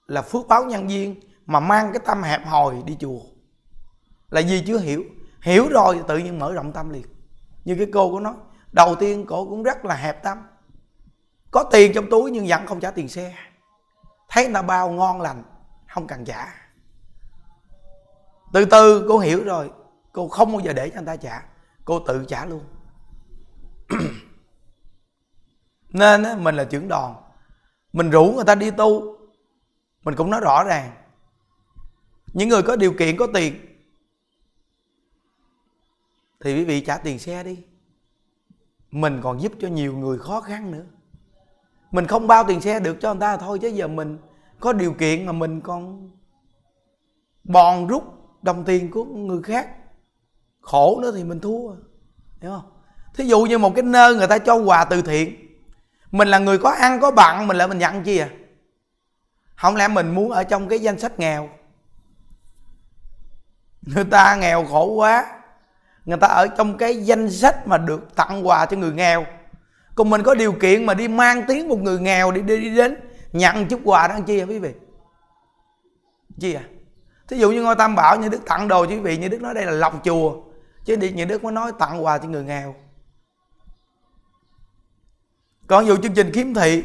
là 0.08 0.22
phước 0.22 0.48
báo 0.48 0.64
nhân 0.64 0.88
viên 0.88 1.20
mà 1.46 1.60
mang 1.60 1.92
cái 1.94 2.02
tâm 2.06 2.24
hẹp 2.24 2.46
hòi 2.46 2.76
đi 2.86 2.98
chùa. 3.00 3.20
Là 4.30 4.42
gì 4.42 4.64
chưa 4.68 4.80
hiểu. 4.80 5.04
Hiểu 5.42 5.68
rồi 5.70 6.04
tự 6.08 6.18
nhiên 6.18 6.40
mở 6.40 6.54
rộng 6.54 6.74
tâm 6.74 6.90
liền 6.90 7.06
như 7.68 7.76
cái 7.76 7.88
cô 7.94 8.12
của 8.12 8.20
nó. 8.20 8.36
Đầu 8.72 8.96
tiên 8.96 9.26
cổ 9.26 9.46
cũng 9.46 9.64
rất 9.64 9.86
là 9.86 9.96
hẹp 9.96 10.24
tâm 10.24 10.38
có 11.52 11.64
tiền 11.64 11.92
trong 11.96 12.10
túi 12.10 12.32
nhưng 12.32 12.46
vẫn 12.48 12.66
không 12.66 12.80
trả 12.80 12.92
tiền 12.92 13.10
xe. 13.10 13.36
Thấy 14.30 14.46
người 14.46 14.54
ta 14.54 14.62
bao 14.62 14.90
ngon 14.90 15.22
lành 15.22 15.44
không 15.88 16.08
cần 16.08 16.26
trả. 16.26 16.48
Từ 18.54 18.66
từ 18.66 19.06
cô 19.10 19.20
hiểu 19.20 19.44
rồi 19.44 19.72
cô 20.12 20.28
không 20.28 20.52
bao 20.52 20.60
giờ 20.60 20.74
để 20.74 20.90
cho 20.90 20.96
người 20.96 21.06
ta 21.06 21.16
trả. 21.16 21.44
Cô 21.86 22.00
tự 22.00 22.26
trả 22.28 22.46
luôn. 22.46 22.64
Nên 25.90 26.24
á, 26.24 26.36
mình 26.36 26.56
là 26.56 26.64
trưởng 26.64 26.88
đoàn. 26.88 27.16
Mình 27.94 28.10
rủ 28.10 28.32
người 28.36 28.46
ta 28.46 28.56
đi 28.56 28.72
tu. 28.72 29.18
Mình 30.04 30.16
cũng 30.16 30.30
nói 30.30 30.42
rõ 30.42 30.64
ràng. 30.64 30.92
Những 32.34 32.50
người 32.50 32.64
có 32.64 32.76
điều 32.76 32.94
kiện 32.94 33.18
có 33.18 33.28
tiền 33.34 33.67
thì 36.40 36.56
quý 36.56 36.66
vị 36.66 36.82
trả 36.82 36.98
tiền 36.98 37.20
xe 37.20 37.44
đi. 37.44 37.58
Mình 38.92 39.20
còn 39.24 39.42
giúp 39.42 39.52
cho 39.60 39.68
nhiều 39.68 39.98
người 39.98 40.20
khó 40.20 40.42
khăn 40.42 40.72
nữa. 40.72 40.84
Mình 41.92 42.08
không 42.08 42.28
bao 42.28 42.44
tiền 42.44 42.62
xe 42.62 42.80
được 42.80 42.98
cho 43.02 43.14
người 43.14 43.22
ta 43.22 43.38
thôi, 43.38 43.60
chứ 43.60 43.68
giờ 43.68 43.88
mình 43.88 44.18
có 44.60 44.74
điều 44.74 44.94
kiện 44.94 45.26
mà 45.26 45.32
mình 45.32 45.62
còn 45.62 46.12
bòn 47.44 47.88
rút 47.88 48.04
đồng 48.42 48.64
tiền 48.64 48.92
của 48.92 49.06
người 49.06 49.42
khác. 49.42 49.70
Khổ 50.62 51.00
nữa 51.02 51.12
thì 51.16 51.24
mình 51.24 51.40
thua, 51.40 51.70
hiểu 52.42 52.52
không? 52.52 52.72
Thí 53.16 53.26
dụ 53.26 53.44
như 53.44 53.58
một 53.58 53.76
cái 53.76 53.84
nơi 53.84 54.16
người 54.16 54.28
ta 54.28 54.38
cho 54.38 54.56
quà 54.56 54.86
từ 54.86 55.02
thiện, 55.02 55.36
mình 56.12 56.28
là 56.28 56.40
người 56.40 56.58
có 56.58 56.70
ăn 56.70 57.00
có 57.00 57.12
bặn 57.12 57.48
mình 57.48 57.58
lại 57.58 57.68
mình 57.68 57.78
nhận 57.78 58.04
chi 58.04 58.18
à? 58.18 58.30
Không 59.56 59.76
lẽ 59.76 59.88
mình 59.88 60.16
muốn 60.16 60.32
ở 60.32 60.44
trong 60.44 60.68
cái 60.68 60.80
danh 60.80 61.00
sách 61.00 61.20
nghèo? 61.20 61.50
Người 63.82 64.06
ta 64.06 64.36
nghèo 64.36 64.66
khổ 64.66 64.86
quá 64.86 65.37
người 66.08 66.18
ta 66.18 66.28
ở 66.28 66.48
trong 66.48 66.78
cái 66.78 67.06
danh 67.06 67.32
sách 67.32 67.68
mà 67.68 67.78
được 67.78 68.16
tặng 68.16 68.48
quà 68.48 68.66
cho 68.66 68.78
người 68.78 68.92
nghèo. 68.92 69.26
Còn 69.96 70.10
mình 70.10 70.24
có 70.24 70.36
điều 70.36 70.52
kiện 70.52 70.86
mà 70.86 70.94
đi 70.94 71.08
mang 71.08 71.44
tiếng 71.48 71.70
một 71.70 71.80
người 71.80 72.00
nghèo 72.00 72.32
đi 72.32 72.42
đi, 72.42 72.62
đi 72.62 72.76
đến 72.76 72.98
nhận 73.32 73.68
chút 73.68 73.82
quà 73.84 74.08
đó 74.08 74.16
chi 74.26 74.40
hả 74.40 74.46
quý 74.46 74.60
vị? 74.60 74.74
Chi 76.40 76.54
à? 76.54 76.64
Thí 77.28 77.38
dụ 77.38 77.52
như 77.52 77.62
ngôi 77.62 77.76
tam 77.76 77.96
bảo 77.96 78.20
như 78.20 78.30
đức 78.30 78.42
tặng 78.46 78.68
đồ 78.68 78.86
cho 78.86 78.92
quý 78.92 79.00
vị 79.00 79.18
như 79.18 79.28
đức 79.28 79.42
nói 79.42 79.54
đây 79.54 79.66
là 79.66 79.72
lòng 79.72 80.00
chùa. 80.04 80.36
Chứ 80.86 80.96
đi 80.96 81.12
như 81.12 81.26
đức 81.26 81.44
mới 81.44 81.54
nói 81.54 81.72
tặng 81.80 82.06
quà 82.06 82.18
cho 82.18 82.28
người 82.28 82.44
nghèo. 82.44 82.76
Còn 85.68 85.86
dù 85.86 85.98
chương 85.98 86.14
trình 86.14 86.32
kiếm 86.34 86.54
thị 86.54 86.84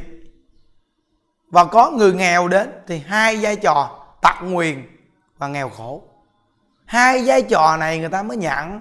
và 1.51 1.65
có 1.65 1.91
người 1.91 2.13
nghèo 2.15 2.49
đến 2.49 2.71
thì 2.87 2.99
hai 2.99 3.37
vai 3.37 3.57
trò 3.57 4.07
tặc 4.23 4.37
nguyền 4.43 4.87
và 5.39 5.49
nghèo 5.49 5.69
khổ. 5.69 6.03
Hai 6.85 7.23
vai 7.27 7.43
trò 7.43 7.77
này 7.77 7.99
người 7.99 8.09
ta 8.09 8.23
mới 8.23 8.37
nhận 8.37 8.81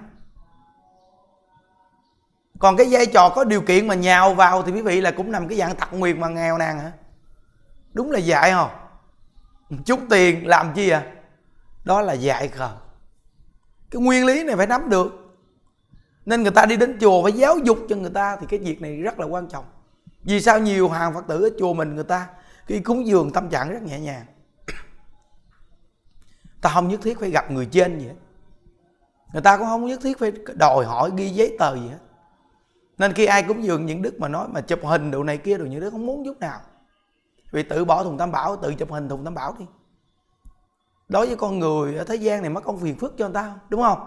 còn 2.62 2.76
cái 2.76 2.86
vai 2.90 3.06
trò 3.06 3.28
có 3.34 3.44
điều 3.44 3.62
kiện 3.62 3.86
mà 3.86 3.94
nhào 3.94 4.34
vào 4.34 4.62
thì 4.62 4.72
quý 4.72 4.82
vị 4.82 5.00
là 5.00 5.10
cũng 5.10 5.32
nằm 5.32 5.48
cái 5.48 5.58
dạng 5.58 5.76
tặc 5.76 5.92
nguyệt 5.92 6.16
mà 6.16 6.28
nghèo 6.28 6.58
nàn 6.58 6.78
hả? 6.78 6.92
Đúng 7.92 8.10
là 8.10 8.18
dạy 8.18 8.52
không 8.52 8.70
chút 9.84 10.00
tiền 10.10 10.46
làm 10.46 10.72
chi 10.74 10.88
à? 10.88 11.12
Đó 11.84 12.00
là 12.00 12.12
dạy 12.12 12.48
khờ. 12.48 12.70
Cái 13.90 14.02
nguyên 14.02 14.26
lý 14.26 14.44
này 14.44 14.56
phải 14.56 14.66
nắm 14.66 14.88
được. 14.88 15.36
Nên 16.26 16.42
người 16.42 16.50
ta 16.50 16.66
đi 16.66 16.76
đến 16.76 16.98
chùa 17.00 17.22
phải 17.22 17.32
giáo 17.32 17.58
dục 17.58 17.78
cho 17.88 17.96
người 17.96 18.10
ta 18.10 18.36
thì 18.36 18.46
cái 18.46 18.58
việc 18.58 18.82
này 18.82 18.96
rất 18.96 19.18
là 19.20 19.26
quan 19.26 19.48
trọng. 19.48 19.64
Vì 20.22 20.40
sao 20.40 20.58
nhiều 20.58 20.88
hàng 20.88 21.14
phật 21.14 21.24
tử 21.28 21.42
ở 21.42 21.50
chùa 21.58 21.74
mình 21.74 21.94
người 21.94 22.04
ta 22.04 22.28
khi 22.66 22.80
cúng 22.80 23.06
dường 23.06 23.32
tâm 23.32 23.48
trạng 23.48 23.72
rất 23.72 23.82
nhẹ 23.82 24.00
nhàng? 24.00 24.26
Ta 26.62 26.70
không 26.74 26.88
nhất 26.88 27.00
thiết 27.02 27.20
phải 27.20 27.30
gặp 27.30 27.50
người 27.50 27.66
trên 27.66 27.98
gì 27.98 28.06
hết. 28.06 28.16
Người 29.32 29.42
ta 29.42 29.56
cũng 29.56 29.66
không 29.66 29.86
nhất 29.86 30.00
thiết 30.02 30.18
phải 30.18 30.32
đòi 30.54 30.84
hỏi 30.84 31.10
ghi 31.16 31.28
giấy 31.28 31.56
tờ 31.58 31.76
gì 31.76 31.88
hết 31.88 31.98
nên 32.98 33.12
khi 33.12 33.24
ai 33.24 33.42
cúng 33.42 33.64
dường 33.64 33.86
những 33.86 34.02
đức 34.02 34.20
mà 34.20 34.28
nói 34.28 34.48
mà 34.48 34.60
chụp 34.60 34.80
hình 34.82 35.10
đồ 35.10 35.24
này 35.24 35.38
kia 35.38 35.58
đồ 35.58 35.64
những 35.64 35.80
đức 35.80 35.90
không 35.90 36.06
muốn 36.06 36.24
chút 36.24 36.38
nào. 36.38 36.60
Vì 37.52 37.62
tự 37.62 37.84
bỏ 37.84 38.04
thùng 38.04 38.18
tam 38.18 38.32
bảo, 38.32 38.56
tự 38.56 38.74
chụp 38.74 38.90
hình 38.90 39.08
thùng 39.08 39.24
tam 39.24 39.34
bảo 39.34 39.56
đi. 39.58 39.66
Đối 41.08 41.26
với 41.26 41.36
con 41.36 41.58
người 41.58 41.96
ở 41.96 42.04
thế 42.04 42.16
gian 42.16 42.42
này 42.42 42.50
mất 42.50 42.64
công 42.64 42.80
phiền 42.80 42.98
phức 42.98 43.14
cho 43.18 43.24
người 43.24 43.34
ta, 43.34 43.54
đúng 43.68 43.82
không? 43.82 43.98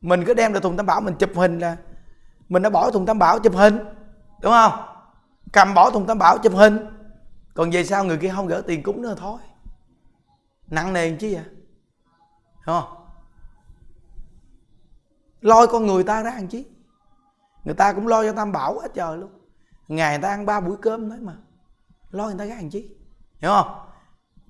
Mình 0.00 0.24
cứ 0.26 0.34
đem 0.34 0.52
được 0.52 0.62
thùng 0.62 0.76
tam 0.76 0.86
bảo 0.86 1.00
mình 1.00 1.14
chụp 1.18 1.30
hình 1.34 1.58
là 1.58 1.76
mình 2.48 2.62
đã 2.62 2.70
bỏ 2.70 2.90
thùng 2.90 3.06
tam 3.06 3.18
bảo 3.18 3.38
chụp 3.38 3.54
hình, 3.54 3.78
đúng 4.42 4.52
không? 4.52 4.72
Cầm 5.52 5.74
bỏ 5.74 5.90
thùng 5.90 6.06
tam 6.06 6.18
bảo 6.18 6.38
chụp 6.38 6.52
hình. 6.52 6.78
Còn 7.54 7.70
về 7.70 7.84
sau 7.84 8.04
người 8.04 8.16
kia 8.16 8.32
không 8.36 8.46
gỡ 8.46 8.62
tiền 8.66 8.82
cúng 8.82 9.02
nữa 9.02 9.14
thôi. 9.18 9.38
Nặng 10.66 10.92
nề 10.92 11.16
chứ 11.16 11.30
vậy? 11.32 11.44
Đúng 12.66 12.80
không? 12.80 13.06
Lôi 15.40 15.66
con 15.66 15.86
người 15.86 16.04
ta 16.04 16.22
ra 16.22 16.30
ăn 16.30 16.48
chí 16.48 16.66
người 17.64 17.74
ta 17.74 17.92
cũng 17.92 18.06
lo 18.06 18.22
cho 18.22 18.32
tam 18.32 18.52
bảo 18.52 18.80
hết 18.80 18.88
trời 18.94 19.18
luôn. 19.18 19.30
Ngày 19.88 20.12
người 20.12 20.22
ta 20.22 20.28
ăn 20.28 20.46
ba 20.46 20.60
buổi 20.60 20.76
cơm 20.82 21.10
đấy 21.10 21.18
mà. 21.22 21.36
Lo 22.10 22.26
người 22.26 22.38
ta 22.38 22.44
ra 22.44 22.54
ăn 22.54 22.70
chi? 22.70 22.96
Hiểu 23.38 23.50
không? 23.50 23.86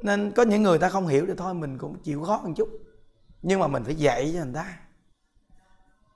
Nên 0.03 0.33
có 0.33 0.43
những 0.43 0.63
người 0.63 0.79
ta 0.79 0.89
không 0.89 1.07
hiểu 1.07 1.25
thì 1.29 1.33
thôi, 1.37 1.55
mình 1.55 1.79
cũng 1.79 2.03
chịu 2.03 2.25
khó 2.25 2.41
một 2.45 2.53
chút. 2.57 2.69
Nhưng 3.43 3.61
mà 3.61 3.67
mình 3.67 3.85
phải 3.85 3.95
dạy 3.95 4.33
cho 4.35 4.45
người 4.45 4.55
ta. 4.55 4.79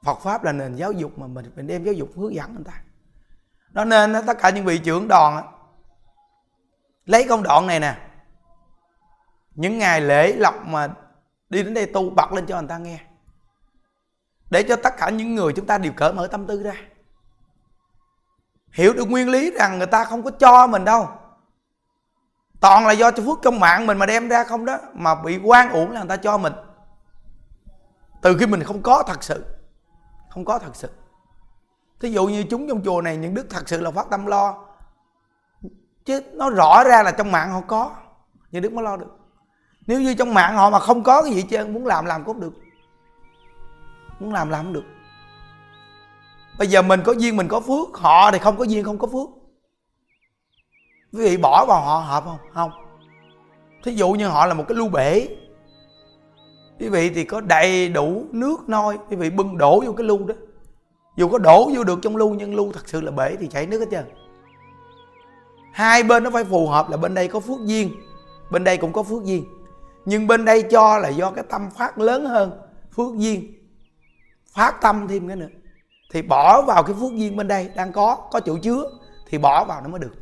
Phật 0.04 0.18
pháp 0.22 0.44
là 0.44 0.52
nền 0.52 0.74
giáo 0.74 0.92
dục 0.92 1.18
mà 1.18 1.26
mình 1.26 1.52
mình 1.56 1.66
đem 1.66 1.84
giáo 1.84 1.94
dục 1.94 2.08
hướng 2.16 2.34
dẫn 2.34 2.54
người 2.54 2.64
ta. 2.64 2.82
Đó 3.70 3.84
nên 3.84 4.14
tất 4.26 4.38
cả 4.38 4.50
những 4.50 4.64
vị 4.64 4.78
trưởng 4.78 5.08
đoàn 5.08 5.52
lấy 7.06 7.26
công 7.28 7.42
đoạn 7.42 7.66
này 7.66 7.80
nè. 7.80 8.08
Những 9.54 9.78
ngày 9.78 10.00
lễ 10.00 10.32
lộc 10.32 10.54
mà 10.66 10.88
đi 11.50 11.62
đến 11.62 11.74
đây 11.74 11.86
tu, 11.86 12.10
bật 12.10 12.32
lên 12.32 12.46
cho 12.46 12.60
người 12.60 12.68
ta 12.68 12.78
nghe 12.78 13.05
để 14.50 14.62
cho 14.62 14.76
tất 14.76 14.96
cả 14.96 15.10
những 15.10 15.34
người 15.34 15.52
chúng 15.52 15.66
ta 15.66 15.78
đều 15.78 15.92
cởi 15.96 16.12
mở 16.12 16.26
tâm 16.26 16.46
tư 16.46 16.62
ra. 16.62 16.74
Hiểu 18.72 18.92
được 18.92 19.10
nguyên 19.10 19.28
lý 19.28 19.50
rằng 19.50 19.78
người 19.78 19.86
ta 19.86 20.04
không 20.04 20.22
có 20.22 20.30
cho 20.30 20.66
mình 20.66 20.84
đâu. 20.84 21.08
Toàn 22.60 22.86
là 22.86 22.92
do 22.92 23.10
cho 23.10 23.22
phước 23.22 23.38
trong 23.42 23.60
mạng 23.60 23.86
mình 23.86 23.98
mà 23.98 24.06
đem 24.06 24.28
ra 24.28 24.44
không 24.44 24.64
đó, 24.64 24.78
mà 24.92 25.14
bị 25.14 25.38
quan 25.44 25.70
uổng 25.70 25.90
là 25.90 26.00
người 26.00 26.08
ta 26.08 26.16
cho 26.16 26.38
mình. 26.38 26.52
Từ 28.22 28.36
khi 28.38 28.46
mình 28.46 28.62
không 28.62 28.82
có 28.82 29.02
thật 29.02 29.24
sự, 29.24 29.44
không 30.30 30.44
có 30.44 30.58
thật 30.58 30.76
sự. 30.76 30.90
Thí 32.00 32.10
dụ 32.10 32.26
như 32.26 32.44
chúng 32.50 32.68
trong 32.68 32.82
chùa 32.84 33.02
này, 33.02 33.16
những 33.16 33.34
đức 33.34 33.46
thật 33.50 33.68
sự 33.68 33.80
là 33.80 33.90
phát 33.90 34.06
tâm 34.10 34.26
lo. 34.26 34.66
Chứ 36.04 36.20
nó 36.32 36.50
rõ 36.50 36.84
ra 36.84 37.02
là 37.02 37.10
trong 37.10 37.32
mạng 37.32 37.50
họ 37.50 37.60
có 37.60 37.90
những 38.50 38.62
đức 38.62 38.72
mới 38.72 38.84
lo 38.84 38.96
được. 38.96 39.18
Nếu 39.86 40.00
như 40.00 40.14
trong 40.14 40.34
mạng 40.34 40.56
họ 40.56 40.70
mà 40.70 40.78
không 40.78 41.02
có 41.02 41.22
cái 41.22 41.32
gì 41.32 41.42
chứ 41.42 41.66
muốn 41.66 41.86
làm 41.86 42.04
làm 42.04 42.24
cũng 42.24 42.40
được 42.40 42.52
muốn 44.20 44.32
làm 44.32 44.50
làm 44.50 44.64
không 44.64 44.72
được. 44.72 44.84
Bây 46.58 46.68
giờ 46.68 46.82
mình 46.82 47.00
có 47.04 47.12
duyên, 47.12 47.36
mình 47.36 47.48
có 47.48 47.60
phước, 47.60 47.96
họ 47.96 48.30
thì 48.30 48.38
không 48.38 48.56
có 48.56 48.64
duyên, 48.64 48.84
không 48.84 48.98
có 48.98 49.06
phước. 49.06 49.28
Quý 51.12 51.22
vị 51.22 51.36
bỏ 51.36 51.64
vào 51.68 51.80
họ 51.80 51.98
hợp 51.98 52.24
không? 52.24 52.38
Không. 52.52 52.70
Thí 53.84 53.94
dụ 53.94 54.12
như 54.12 54.28
họ 54.28 54.46
là 54.46 54.54
một 54.54 54.64
cái 54.68 54.76
lưu 54.76 54.88
bể. 54.88 55.28
Quý 56.80 56.88
vị 56.88 57.10
thì 57.10 57.24
có 57.24 57.40
đầy 57.40 57.88
đủ 57.88 58.24
nước 58.32 58.68
nôi 58.68 58.98
quý 59.10 59.16
vị 59.16 59.30
bưng 59.30 59.58
đổ 59.58 59.80
vô 59.86 59.92
cái 59.92 60.06
lưu 60.06 60.26
đó. 60.26 60.34
Dù 61.16 61.28
có 61.28 61.38
đổ 61.38 61.70
vô 61.74 61.84
được 61.84 61.98
trong 62.02 62.16
lưu, 62.16 62.34
nhưng 62.34 62.54
lưu 62.54 62.72
thật 62.72 62.88
sự 62.88 63.00
là 63.00 63.10
bể 63.10 63.36
thì 63.40 63.46
chảy 63.46 63.66
nước 63.66 63.78
hết 63.78 63.86
trơn. 63.90 64.04
Hai 65.72 66.02
bên 66.02 66.24
nó 66.24 66.30
phải 66.30 66.44
phù 66.44 66.68
hợp 66.68 66.90
là 66.90 66.96
bên 66.96 67.14
đây 67.14 67.28
có 67.28 67.40
phước 67.40 67.58
duyên, 67.64 67.90
bên 68.50 68.64
đây 68.64 68.76
cũng 68.76 68.92
có 68.92 69.02
phước 69.02 69.24
duyên. 69.24 69.44
Nhưng 70.04 70.26
bên 70.26 70.44
đây 70.44 70.62
cho 70.62 70.98
là 70.98 71.08
do 71.08 71.30
cái 71.30 71.44
tâm 71.50 71.70
phát 71.70 71.98
lớn 71.98 72.24
hơn, 72.24 72.60
phước 72.96 73.16
duyên 73.16 73.52
phát 74.56 74.80
tâm 74.80 75.08
thêm 75.08 75.28
cái 75.28 75.36
nữa. 75.36 75.48
Thì 76.12 76.22
bỏ 76.22 76.62
vào 76.62 76.82
cái 76.82 76.94
phước 77.00 77.12
duyên 77.14 77.36
bên 77.36 77.48
đây 77.48 77.70
đang 77.76 77.92
có 77.92 78.28
có 78.30 78.40
chỗ 78.40 78.58
chứa, 78.62 78.84
thì 79.28 79.38
bỏ 79.38 79.64
vào 79.64 79.80
nó 79.80 79.88
mới 79.88 80.00
được. 80.00 80.14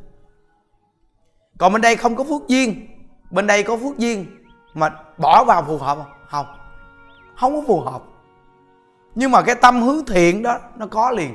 Còn 1.59 1.73
bên 1.73 1.83
đây 1.83 1.97
không 1.97 2.17
có 2.17 2.25
phước 2.25 2.49
duyên, 2.49 2.89
bên 3.31 3.47
đây 3.47 3.63
có 3.63 3.77
phước 3.77 3.99
duyên 3.99 4.27
mà 4.75 4.91
bỏ 5.19 5.45
vào 5.45 5.65
phù 5.65 5.79
hợp 5.79 5.99
không? 5.99 6.13
Không. 6.29 6.47
Không 7.37 7.55
có 7.55 7.63
phù 7.67 7.81
hợp. 7.81 8.03
Nhưng 9.15 9.31
mà 9.31 9.43
cái 9.43 9.55
tâm 9.55 9.83
hướng 9.83 10.05
thiện 10.05 10.43
đó, 10.43 10.59
nó 10.77 10.87
có 10.87 11.11
liền. 11.11 11.35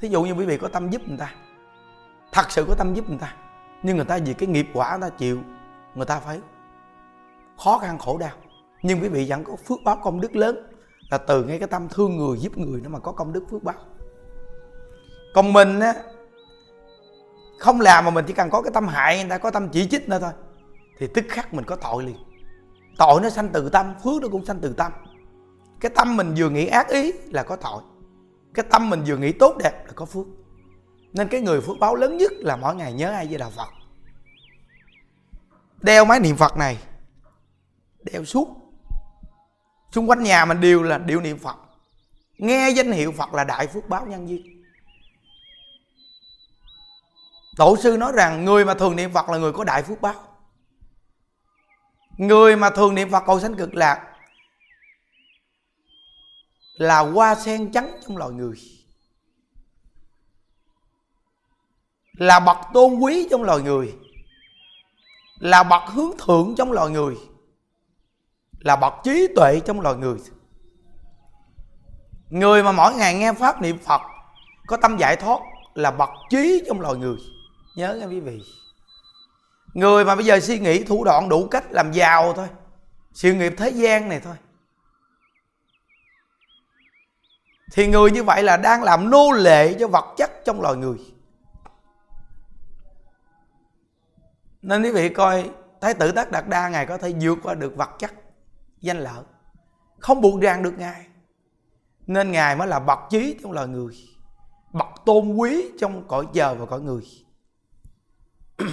Thí 0.00 0.08
dụ 0.08 0.22
như 0.22 0.32
quý 0.32 0.46
vị 0.46 0.58
có 0.58 0.68
tâm 0.68 0.90
giúp 0.90 1.02
người 1.08 1.18
ta, 1.18 1.34
thật 2.32 2.50
sự 2.50 2.64
có 2.68 2.74
tâm 2.74 2.94
giúp 2.94 3.08
người 3.08 3.18
ta, 3.18 3.34
nhưng 3.82 3.96
người 3.96 4.04
ta 4.04 4.18
vì 4.24 4.34
cái 4.34 4.48
nghiệp 4.48 4.68
quả 4.74 4.96
người 4.96 5.10
ta 5.10 5.16
chịu, 5.16 5.38
người 5.94 6.06
ta 6.06 6.20
phải 6.20 6.40
khó 7.64 7.78
khăn 7.78 7.98
khổ 7.98 8.18
đau. 8.18 8.30
Nhưng 8.82 9.02
quý 9.02 9.08
vị 9.08 9.26
vẫn 9.28 9.44
có 9.44 9.56
phước 9.56 9.82
báo 9.84 9.96
công 9.96 10.20
đức 10.20 10.36
lớn 10.36 10.75
là 11.10 11.18
từ 11.18 11.44
ngay 11.44 11.58
cái 11.58 11.68
tâm 11.68 11.88
thương 11.88 12.16
người, 12.16 12.38
giúp 12.38 12.58
người 12.58 12.80
nó 12.80 12.88
mà 12.88 12.98
có 12.98 13.12
công 13.12 13.32
đức 13.32 13.44
phước 13.50 13.62
báo. 13.62 13.74
Còn 15.34 15.52
mình 15.52 15.80
á, 15.80 15.94
không 17.58 17.80
làm 17.80 18.04
mà 18.04 18.10
mình 18.10 18.24
chỉ 18.28 18.32
cần 18.32 18.50
có 18.50 18.62
cái 18.62 18.72
tâm 18.74 18.88
hại, 18.88 19.18
người 19.18 19.30
ta 19.30 19.38
có 19.38 19.50
tâm 19.50 19.68
chỉ 19.68 19.88
trích 19.88 20.08
nữa 20.08 20.18
thôi, 20.20 20.32
thì 20.98 21.06
tức 21.14 21.24
khắc 21.28 21.54
mình 21.54 21.64
có 21.64 21.76
tội 21.76 22.02
liền. 22.02 22.16
Tội 22.98 23.20
nó 23.20 23.30
sanh 23.30 23.48
từ 23.52 23.68
tâm, 23.68 23.94
phước 24.04 24.22
nó 24.22 24.28
cũng 24.28 24.44
sanh 24.44 24.58
từ 24.60 24.72
tâm. 24.72 24.92
Cái 25.80 25.90
tâm 25.94 26.16
mình 26.16 26.34
vừa 26.36 26.50
nghĩ 26.50 26.66
ác 26.66 26.88
ý 26.88 27.12
là 27.12 27.42
có 27.42 27.56
tội, 27.56 27.82
cái 28.54 28.64
tâm 28.70 28.90
mình 28.90 29.02
vừa 29.06 29.16
nghĩ 29.16 29.32
tốt 29.32 29.56
đẹp 29.58 29.84
là 29.86 29.92
có 29.94 30.04
phước. 30.04 30.26
Nên 31.12 31.28
cái 31.28 31.40
người 31.40 31.60
phước 31.60 31.76
báo 31.80 31.94
lớn 31.94 32.16
nhất 32.16 32.32
là 32.32 32.56
mỗi 32.56 32.74
ngày 32.74 32.92
nhớ 32.92 33.10
ai 33.10 33.26
với 33.26 33.38
đạo 33.38 33.50
phật. 33.56 33.68
Đeo 35.80 36.04
máy 36.04 36.20
niệm 36.20 36.36
phật 36.36 36.56
này, 36.56 36.78
đeo 38.12 38.24
suốt 38.24 38.65
xung 39.96 40.10
quanh 40.10 40.22
nhà 40.22 40.44
mình 40.44 40.60
đều 40.60 40.82
là 40.82 40.98
điệu 40.98 41.20
niệm 41.20 41.38
phật. 41.38 41.56
Nghe 42.38 42.70
danh 42.70 42.92
hiệu 42.92 43.12
phật 43.12 43.34
là 43.34 43.44
đại 43.44 43.66
phước 43.66 43.88
báo 43.88 44.06
nhân 44.06 44.28
duyên. 44.28 44.64
Tổ 47.56 47.76
sư 47.76 47.96
nói 47.96 48.12
rằng, 48.14 48.44
người 48.44 48.64
mà 48.64 48.74
thường 48.74 48.96
niệm 48.96 49.12
phật 49.12 49.28
là 49.28 49.38
người 49.38 49.52
có 49.52 49.64
đại 49.64 49.82
phước 49.82 50.00
báo. 50.00 50.14
Người 52.16 52.56
mà 52.56 52.70
thường 52.70 52.94
niệm 52.94 53.10
phật 53.10 53.22
cầu 53.26 53.40
sanh 53.40 53.54
cực 53.54 53.74
lạc 53.74 54.12
là 56.74 56.98
hoa 56.98 57.34
sen 57.34 57.72
trắng 57.72 58.00
trong 58.06 58.16
loài 58.16 58.30
người. 58.30 58.56
Là 62.12 62.40
bậc 62.40 62.56
tôn 62.74 62.94
quý 62.94 63.28
trong 63.30 63.42
loài 63.42 63.60
người. 63.60 63.94
Là 65.38 65.62
bậc 65.62 65.82
hướng 65.82 66.10
thượng 66.18 66.54
trong 66.58 66.72
loài 66.72 66.90
người 66.90 67.16
là 68.58 68.76
bậc 68.76 68.94
trí 69.04 69.28
tuệ 69.36 69.60
trong 69.60 69.80
loài 69.80 69.96
người. 69.96 70.18
Người 72.30 72.62
mà 72.62 72.72
mỗi 72.72 72.94
ngày 72.94 73.14
nghe 73.14 73.32
pháp 73.32 73.62
niệm 73.62 73.78
phật, 73.78 74.00
có 74.66 74.76
tâm 74.76 74.96
giải 74.96 75.16
thoát 75.16 75.40
là 75.74 75.90
bậc 75.90 76.10
trí 76.30 76.62
trong 76.66 76.80
loài 76.80 76.94
người. 76.94 77.16
Nhớ 77.76 77.96
nghe 78.00 78.06
quý 78.06 78.20
vị. 78.20 78.42
Người 79.74 80.04
mà 80.04 80.14
bây 80.14 80.24
giờ 80.24 80.40
suy 80.40 80.58
nghĩ 80.58 80.84
thủ 80.84 81.04
đoạn 81.04 81.28
đủ 81.28 81.48
cách 81.50 81.64
làm 81.70 81.92
giàu 81.92 82.32
thôi, 82.32 82.48
sự 83.12 83.34
nghiệp 83.34 83.54
thế 83.58 83.70
gian 83.70 84.08
này 84.08 84.20
thôi, 84.20 84.34
thì 87.72 87.86
người 87.86 88.10
như 88.10 88.24
vậy 88.24 88.42
là 88.42 88.56
đang 88.56 88.82
làm 88.82 89.10
nô 89.10 89.32
lệ 89.32 89.74
cho 89.74 89.88
vật 89.88 90.14
chất 90.16 90.30
trong 90.44 90.60
loài 90.60 90.76
người. 90.76 90.96
Nên 94.62 94.82
quý 94.82 94.92
vị 94.92 95.08
coi 95.08 95.50
thái 95.80 95.94
tử 95.94 96.12
tất 96.12 96.30
đạt 96.30 96.48
đa 96.48 96.68
ngài 96.68 96.86
có 96.86 96.98
thể 96.98 97.14
vượt 97.20 97.38
qua 97.42 97.54
được 97.54 97.76
vật 97.76 97.90
chất 97.98 98.12
danh 98.86 98.98
lợi. 98.98 99.24
Không 99.98 100.20
buộc 100.20 100.40
ràng 100.40 100.62
được 100.62 100.78
ngài. 100.78 101.06
Nên 102.06 102.32
ngài 102.32 102.56
mới 102.56 102.68
là 102.68 102.80
bậc 102.80 102.98
trí 103.10 103.38
trong 103.42 103.52
loài 103.52 103.66
người, 103.66 103.94
bậc 104.72 104.88
tôn 105.04 105.34
quý 105.34 105.70
trong 105.78 106.08
cõi 106.08 106.26
giờ 106.32 106.54
và 106.54 106.66
cõi 106.66 106.80
người. 106.80 107.02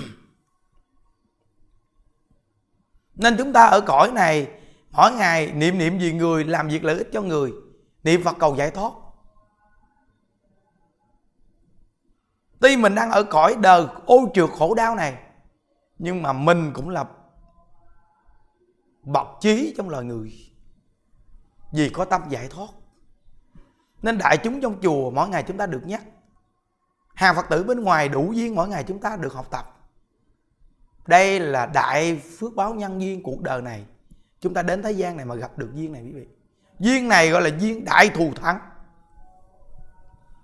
Nên 3.16 3.36
chúng 3.38 3.54
ta 3.54 3.66
ở 3.66 3.82
cõi 3.82 4.12
này, 4.12 4.48
mỗi 4.92 5.12
ngày 5.12 5.52
niệm 5.52 5.78
niệm 5.78 5.98
vì 5.98 6.14
người, 6.14 6.44
làm 6.44 6.68
việc 6.68 6.84
lợi 6.84 6.98
ích 6.98 7.10
cho 7.14 7.22
người, 7.22 7.52
niệm 8.04 8.24
phật 8.24 8.36
cầu 8.40 8.56
giải 8.56 8.72
thoát. 8.72 8.92
Tuy 12.60 12.78
mình 12.78 12.96
đang 12.96 13.12
ở 13.12 13.24
cõi 13.24 13.56
đời 13.62 13.86
ô 14.06 14.30
trượt 14.34 14.50
khổ 14.58 14.74
đau 14.76 14.96
này, 14.96 15.18
nhưng 15.98 16.22
mà 16.22 16.34
mình 16.34 16.72
cũng 16.74 16.90
là 16.90 17.06
bậc 19.04 19.28
trí 19.42 19.74
trong 19.78 19.90
loài 19.90 20.04
người 20.04 20.34
vì 21.72 21.90
có 21.90 22.06
tâm 22.06 22.22
giải 22.30 22.48
thoát. 22.48 22.68
Nên 24.02 24.18
đại 24.18 24.38
chúng 24.38 24.62
trong 24.62 24.82
chùa 24.82 25.12
mỗi 25.12 25.30
ngày 25.30 25.44
chúng 25.48 25.58
ta 25.58 25.66
được 25.66 25.88
nhắc. 25.88 26.04
Hàng 27.14 27.36
phật 27.36 27.46
tử 27.50 27.64
bên 27.64 27.84
ngoài 27.84 28.10
đủ 28.10 28.32
duyên 28.34 28.56
mỗi 28.56 28.68
ngày 28.68 28.84
chúng 28.88 29.00
ta 29.00 29.18
được 29.18 29.34
học 29.34 29.48
tập. 29.52 29.80
Đây 31.08 31.40
là 31.40 31.66
đại 31.66 32.22
phước 32.38 32.56
báo 32.56 32.74
nhân 32.74 33.02
duyên 33.02 33.24
cuộc 33.24 33.42
đời 33.42 33.62
này. 33.62 33.86
Chúng 34.40 34.54
ta 34.54 34.62
đến 34.62 34.84
thế 34.84 34.92
gian 34.92 35.18
này 35.18 35.26
mà 35.26 35.36
gặp 35.36 35.58
được 35.58 35.70
duyên 35.74 35.92
này 35.92 36.04
quý 36.04 36.12
vị. 36.12 36.28
Duyên 36.80 37.08
này 37.08 37.30
gọi 37.30 37.42
là 37.42 37.50
duyên 37.60 37.86
đại 37.86 38.10
thù 38.10 38.34
thắng. 38.36 38.60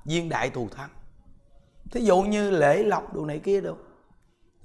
Duyên 0.06 0.30
đại 0.30 0.50
thù 0.50 0.70
thắng. 0.70 0.90
Thí 1.92 2.02
dụ 2.02 2.22
như 2.22 2.52
lễ 2.52 2.84
lọc 2.84 3.14
đồ 3.14 3.26
này 3.26 3.40
kia 3.40 3.62
đâu. 3.62 3.78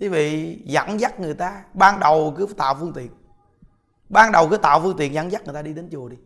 Quý 0.00 0.08
vị 0.08 0.58
dẫn 0.64 1.00
dắt 1.00 1.20
người 1.20 1.34
ta, 1.34 1.64
ban 1.74 2.00
đầu 2.00 2.34
cứ 2.36 2.46
tạo 2.56 2.74
phương 2.80 2.92
tiện 2.92 3.10
ban 4.14 4.32
đầu 4.32 4.48
cứ 4.48 4.56
tạo 4.56 4.80
phương 4.80 4.96
tiện 4.96 5.14
dẫn 5.14 5.32
dắt 5.32 5.44
người 5.44 5.54
ta 5.54 5.62
đi 5.62 5.72
đến 5.72 5.88
chùa 5.92 6.08
đi. 6.08 6.16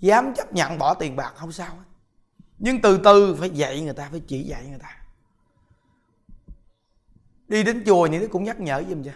Dám 0.00 0.34
chấp 0.34 0.52
nhận 0.52 0.78
bỏ 0.78 0.94
tiền 0.94 1.16
bạc 1.16 1.32
không 1.36 1.52
sao 1.52 1.74
hết. 1.74 1.84
Nhưng 2.58 2.80
từ 2.80 3.00
từ 3.04 3.36
phải 3.40 3.50
dạy 3.50 3.80
người 3.80 3.94
ta 3.94 4.08
phải 4.10 4.20
chỉ 4.20 4.42
dạy 4.42 4.66
người 4.66 4.78
ta. 4.78 4.96
Đi 7.48 7.62
đến 7.62 7.82
chùa 7.86 8.06
những 8.06 8.22
nó 8.22 8.28
cũng 8.30 8.44
nhắc 8.44 8.60
nhở 8.60 8.84
giùm 8.88 9.02
cho 9.02 9.12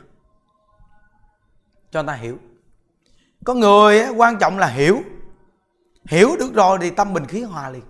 cho 1.90 2.02
người 2.02 2.06
ta 2.06 2.14
hiểu. 2.14 2.38
Có 3.44 3.54
người 3.54 4.00
á, 4.00 4.08
quan 4.08 4.38
trọng 4.38 4.58
là 4.58 4.66
hiểu. 4.66 5.02
Hiểu 6.04 6.36
được 6.38 6.54
rồi 6.54 6.78
thì 6.80 6.90
tâm 6.90 7.14
bình 7.14 7.26
khí 7.26 7.42
hòa 7.42 7.70
liền. 7.70 7.82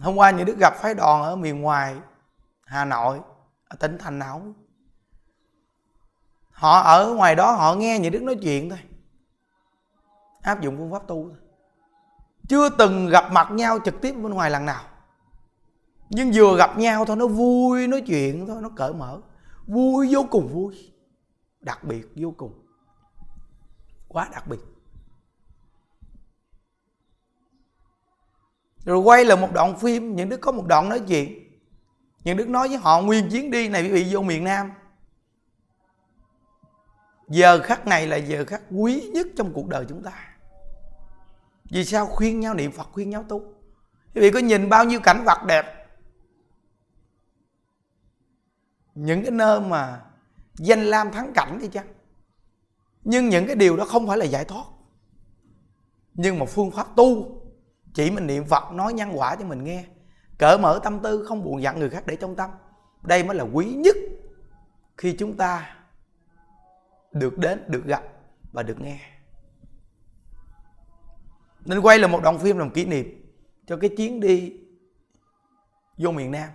Hôm 0.00 0.16
qua 0.16 0.30
những 0.30 0.46
đứa 0.46 0.54
gặp 0.60 0.74
phái 0.76 0.94
đoàn 0.94 1.22
ở 1.22 1.36
miền 1.36 1.60
ngoài 1.60 1.96
hà 2.64 2.84
nội, 2.84 3.20
ở 3.68 3.76
tỉnh 3.76 3.98
thành 3.98 4.18
nào 4.18 4.54
họ 6.60 6.80
ở 6.80 7.14
ngoài 7.14 7.34
đó 7.34 7.52
họ 7.52 7.74
nghe 7.74 7.98
những 7.98 8.12
đức 8.12 8.22
nói 8.22 8.36
chuyện 8.42 8.70
thôi. 8.70 8.78
Áp 10.42 10.60
dụng 10.60 10.76
phương 10.78 10.92
pháp 10.92 11.06
tu 11.06 11.28
thôi. 11.28 11.38
Chưa 12.48 12.68
từng 12.68 13.06
gặp 13.06 13.32
mặt 13.32 13.50
nhau 13.50 13.78
trực 13.84 14.00
tiếp 14.00 14.12
bên 14.12 14.34
ngoài 14.34 14.50
lần 14.50 14.64
nào. 14.64 14.84
Nhưng 16.10 16.30
vừa 16.34 16.56
gặp 16.56 16.78
nhau 16.78 17.04
thôi, 17.04 17.16
nó 17.16 17.26
vui 17.26 17.86
nói 17.86 18.02
chuyện 18.06 18.46
thôi, 18.46 18.62
nó 18.62 18.68
cởi 18.76 18.92
mở. 18.92 19.20
Vui 19.66 20.08
vô 20.14 20.26
cùng 20.30 20.48
vui. 20.52 20.92
Đặc 21.60 21.84
biệt 21.84 22.06
vô 22.16 22.34
cùng. 22.36 22.66
Quá 24.08 24.28
đặc 24.32 24.46
biệt. 24.46 24.60
Rồi 28.84 28.98
quay 28.98 29.24
là 29.24 29.36
một 29.36 29.52
đoạn 29.52 29.78
phim, 29.78 30.16
những 30.16 30.28
đứa 30.28 30.36
có 30.36 30.52
một 30.52 30.66
đoạn 30.66 30.88
nói 30.88 31.00
chuyện. 31.08 31.50
Những 32.24 32.36
đức 32.36 32.48
nói 32.48 32.68
với 32.68 32.76
họ, 32.76 33.02
nguyên 33.02 33.30
chuyến 33.30 33.50
đi 33.50 33.68
này 33.68 33.82
quý 33.82 33.88
vị 33.88 34.06
vô 34.10 34.22
miền 34.22 34.44
nam. 34.44 34.72
Giờ 37.28 37.60
khắc 37.62 37.86
này 37.86 38.06
là 38.06 38.16
giờ 38.16 38.44
khắc 38.44 38.62
quý 38.70 39.10
nhất 39.14 39.26
trong 39.36 39.52
cuộc 39.52 39.68
đời 39.68 39.84
chúng 39.88 40.02
ta. 40.02 40.36
Vì 41.70 41.84
sao 41.84 42.06
khuyên 42.06 42.40
nhau 42.40 42.54
niệm 42.54 42.72
phật, 42.72 42.88
khuyên 42.92 43.10
nhau 43.10 43.24
tu? 43.28 43.40
Quý 44.14 44.20
vị 44.20 44.30
có 44.30 44.38
nhìn 44.38 44.68
bao 44.68 44.84
nhiêu 44.84 45.00
cảnh 45.00 45.22
vật 45.26 45.38
đẹp. 45.46 45.86
Những 48.94 49.22
cái 49.22 49.30
nơi 49.30 49.60
mà 49.60 50.02
danh 50.54 50.84
lam 50.84 51.10
thắng 51.12 51.32
cảnh 51.34 51.58
đi 51.62 51.68
chăng? 51.68 51.86
Nhưng 53.04 53.28
những 53.28 53.46
cái 53.46 53.56
điều 53.56 53.76
đó 53.76 53.84
không 53.84 54.06
phải 54.06 54.18
là 54.18 54.24
giải 54.24 54.44
thoát. 54.44 54.64
Nhưng 56.14 56.38
mà 56.38 56.46
phương 56.46 56.70
pháp 56.70 56.86
tu 56.96 57.39
chỉ 57.94 58.10
mình 58.10 58.26
niệm 58.26 58.44
phật 58.44 58.72
nói 58.72 58.92
nhân 58.92 59.10
quả 59.14 59.36
cho 59.36 59.44
mình 59.44 59.64
nghe. 59.64 59.84
Cởi 60.38 60.58
mở 60.58 60.80
tâm 60.84 61.00
tư, 61.02 61.24
không 61.28 61.44
buồn 61.44 61.62
giận 61.62 61.78
người 61.78 61.90
khác 61.90 62.02
để 62.06 62.16
trong 62.16 62.36
tâm. 62.36 62.50
Đây 63.02 63.24
mới 63.24 63.36
là 63.36 63.44
quý 63.44 63.64
nhất 63.64 63.96
khi 64.96 65.16
chúng 65.18 65.36
ta 65.36 65.76
được 67.12 67.38
đến, 67.38 67.64
được 67.68 67.84
gặp 67.84 68.02
và 68.52 68.62
được 68.62 68.80
nghe. 68.80 69.00
Nên 71.64 71.80
quay 71.80 71.98
là 71.98 72.06
một 72.06 72.22
đoạn 72.22 72.38
phim 72.38 72.58
làm 72.58 72.70
kỷ 72.70 72.84
niệm 72.84 73.32
cho 73.66 73.76
cái 73.76 73.90
chuyến 73.96 74.20
đi 74.20 74.56
vô 75.96 76.10
miền 76.10 76.30
nam. 76.30 76.48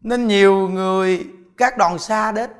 Nên 0.00 0.26
nhiều 0.26 0.68
người, 0.68 1.26
các 1.56 1.78
đoàn 1.78 1.98
xa 1.98 2.32
đến, 2.32 2.50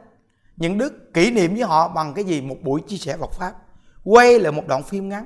những 0.57 0.79
đức 0.79 1.14
kỷ 1.14 1.31
niệm 1.31 1.55
với 1.55 1.62
họ 1.62 1.88
bằng 1.88 2.14
cái 2.14 2.25
gì? 2.25 2.40
Một 2.40 2.57
buổi 2.62 2.83
chia 2.87 2.97
sẻ 2.97 3.16
Phật 3.16 3.33
pháp. 3.33 3.55
Quay 4.05 4.38
lại 4.38 4.53
một 4.53 4.62
đoạn 4.66 4.83
phim 4.83 5.09
ngắn 5.09 5.25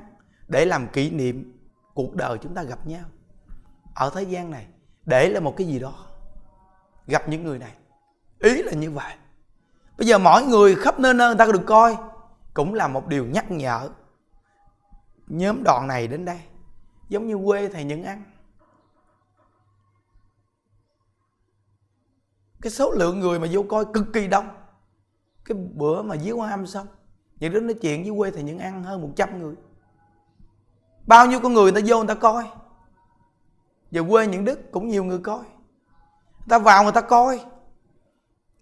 để 0.53 0.65
làm 0.65 0.87
kỷ 0.87 1.09
niệm 1.09 1.59
cuộc 1.93 2.15
đời 2.15 2.37
chúng 2.41 2.53
ta 2.53 2.63
gặp 2.63 2.87
nhau. 2.87 3.05
Ở 3.95 4.11
thế 4.15 4.23
gian 4.23 4.51
này, 4.51 4.67
để 5.05 5.29
là 5.29 5.39
một 5.39 5.53
cái 5.57 5.67
gì 5.67 5.79
đó, 5.79 5.93
gặp 7.07 7.29
những 7.29 7.43
người 7.43 7.59
này, 7.59 7.71
ý 8.39 8.63
là 8.63 8.71
như 8.71 8.91
vậy. 8.91 9.13
Bây 9.97 10.07
giờ 10.07 10.17
mỗi 10.17 10.43
người 10.43 10.75
khắp 10.75 10.99
nơi 10.99 11.13
nơi 11.13 11.27
người 11.27 11.37
ta 11.37 11.51
được 11.53 11.63
coi, 11.65 11.97
cũng 12.53 12.73
là 12.73 12.87
một 12.87 13.07
điều 13.07 13.25
nhắc 13.25 13.51
nhở. 13.51 13.89
Nhóm 15.27 15.63
đoàn 15.63 15.87
này 15.87 16.07
đến 16.07 16.25
đây, 16.25 16.39
giống 17.09 17.27
như 17.27 17.37
quê 17.45 17.69
thầy 17.69 17.83
nhân 17.83 18.03
ăn 18.03 18.23
cái 22.63 22.71
số 22.71 22.91
lượng 22.91 23.19
người 23.19 23.39
mà 23.39 23.47
vô 23.51 23.63
coi 23.69 23.85
cực 23.93 24.05
kỳ 24.13 24.27
đông. 24.27 24.47
Cái 25.45 25.57
bữa 25.57 26.01
mà 26.01 26.15
dưới 26.15 26.33
quan 26.33 26.51
âm 26.51 26.67
xong, 26.67 26.87
những 27.39 27.53
đứa 27.53 27.59
nói 27.59 27.73
chuyện 27.81 28.03
với 28.03 28.13
quê 28.17 28.31
thầy 28.31 28.43
nhân 28.43 28.59
ăn 28.59 28.83
hơn 28.83 29.01
100 29.01 29.39
người 29.39 29.55
bao 31.07 31.27
nhiêu 31.27 31.39
con 31.39 31.53
người 31.53 31.71
người 31.71 31.81
ta 31.81 31.87
vô 31.87 31.97
người 31.97 32.07
ta 32.07 32.13
coi. 32.15 32.43
Giờ 33.91 34.03
quê 34.09 34.27
những 34.27 34.45
đức 34.45 34.71
cũng 34.71 34.87
nhiều 34.87 35.03
người 35.03 35.19
coi. 35.19 35.43
Người 35.43 36.49
ta 36.49 36.59
vào 36.59 36.83
người 36.83 36.91
ta 36.91 37.01
coi. 37.01 37.39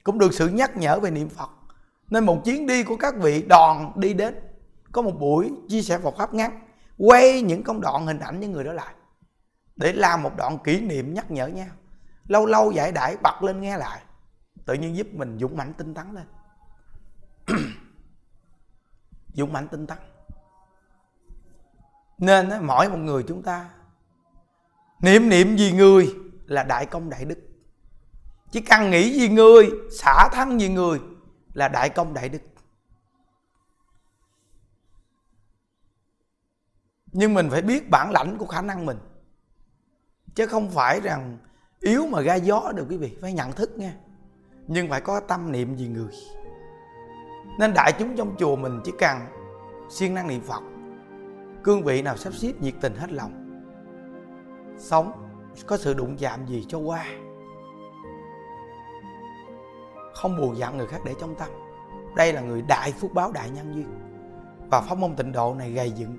Cũng 0.04 0.20
được 0.20 0.34
sự 0.34 0.48
nhắc 0.48 0.78
nhở 0.78 1.00
về 1.00 1.12
niệm 1.12 1.30
Phật. 1.30 1.50
Nên 2.10 2.26
một 2.26 2.42
chuyến 2.46 2.68
đi 2.68 2.84
của 2.84 2.98
các 2.98 3.16
vị 3.18 3.46
đòn 3.50 3.92
đi 3.96 4.14
đến, 4.14 4.36
Có 4.92 5.02
một 5.02 5.20
buổi 5.20 5.52
chia 5.70 5.82
sẻ 5.82 5.98
Phật 5.98 6.16
Pháp 6.18 6.34
ngắn, 6.34 6.60
Quay 6.98 7.42
những 7.42 7.64
công 7.64 7.82
đoạn 7.82 8.08
hình 8.08 8.20
ảnh 8.20 8.40
những 8.40 8.52
người 8.52 8.64
đó 8.64 8.74
lại. 8.74 8.94
Để 9.76 9.94
làm 9.94 10.24
một 10.24 10.32
đoạn 10.38 10.58
kỷ 10.64 10.82
niệm 10.82 11.14
nhắc 11.14 11.32
nhở 11.32 11.48
nhau 11.48 11.68
Lâu 12.28 12.46
lâu 12.46 12.72
giải 12.72 12.92
đãi 12.92 13.18
bật 13.18 13.44
lên 13.44 13.62
nghe 13.62 13.78
lại. 13.78 14.02
Tự 14.66 14.74
nhiên 14.74 14.96
giúp 14.96 15.08
mình 15.14 15.38
dũng 15.40 15.58
mãnh 15.58 15.74
tinh 15.74 15.94
tấn 15.94 16.06
lên. 16.14 16.26
Dũng 19.34 19.54
mãnh 19.54 19.68
tinh 19.68 19.88
tấn 19.88 19.98
nên 22.22 22.50
mỗi 22.62 22.90
một 22.90 22.98
người 22.98 23.24
chúng 23.28 23.44
ta, 23.44 23.70
niệm 25.02 25.30
niệm 25.30 25.56
vì 25.56 25.72
người 25.72 26.16
là 26.46 26.64
đại 26.64 26.86
công 26.86 27.10
đại 27.10 27.26
đức. 27.26 27.40
Chỉ 28.52 28.62
cần 28.62 28.92
nghĩ 28.92 29.20
vì 29.20 29.30
người, 29.30 29.72
xả 29.92 30.30
thân 30.32 30.58
vì 30.58 30.70
người 30.70 31.00
là 31.54 31.68
đại 31.68 31.90
công 31.90 32.14
đại 32.14 32.30
đức. 32.30 32.42
Nhưng 37.12 37.34
mình 37.34 37.50
phải 37.50 37.62
biết 37.62 37.90
bản 37.90 38.12
lãnh 38.12 38.38
của 38.38 38.46
khả 38.46 38.62
năng 38.62 38.86
mình. 38.86 38.98
Chứ 40.36 40.48
không 40.48 40.72
phải 40.72 41.02
rằng 41.02 41.38
yếu 41.80 42.08
mà 42.08 42.22
ra 42.22 42.36
gió 42.36 42.72
được 42.76 42.86
quý 42.90 42.98
vị, 42.98 43.18
phải 43.22 43.34
nhận 43.34 43.52
thức 43.52 43.78
nha 43.78 43.94
nhưng 44.68 44.90
phải 44.90 45.02
có 45.02 45.20
tâm 45.20 45.52
niệm 45.52 45.76
vì 45.76 45.88
người. 45.88 46.12
Nên 47.60 47.74
đại 47.74 47.94
chúng 48.00 48.16
trong 48.16 48.36
chùa 48.40 48.56
mình 48.56 48.82
chỉ 48.86 48.92
cần 49.00 49.20
siêng 49.90 50.14
năng 50.14 50.28
niệm 50.28 50.42
phật 50.42 50.64
cương 51.63 51.84
vị 51.84 52.02
nào 52.02 52.17
sắp 52.17 52.34
xếp 52.34 52.54
nhiệt 52.60 52.74
tình 52.82 52.95
hết 52.95 53.12
lòng? 53.12 53.32
Sống 54.78 55.12
có 55.65 55.78
sự 55.78 55.93
đụng 55.93 56.17
chạm 56.17 56.45
gì 56.45 56.65
cho 56.67 56.78
qua? 56.78 57.06
Không 60.13 60.38
buồn 60.38 60.58
giận 60.58 60.78
người 60.78 60.88
khác 60.88 61.02
để 61.06 61.13
trong 61.21 61.36
tâm. 61.36 61.50
Đây 62.15 62.34
là 62.34 62.41
người 62.41 62.62
đại 62.62 62.91
phước 62.91 63.13
báo 63.13 63.32
đại 63.32 63.50
nhân 63.50 63.74
duyên. 63.76 63.88
Và 64.71 64.82
pháp 64.82 64.97
môn 64.97 65.15
tịnh 65.15 65.32
độ 65.32 65.56
này 65.56 65.71
gây 65.71 65.91
dựng. 65.91 66.17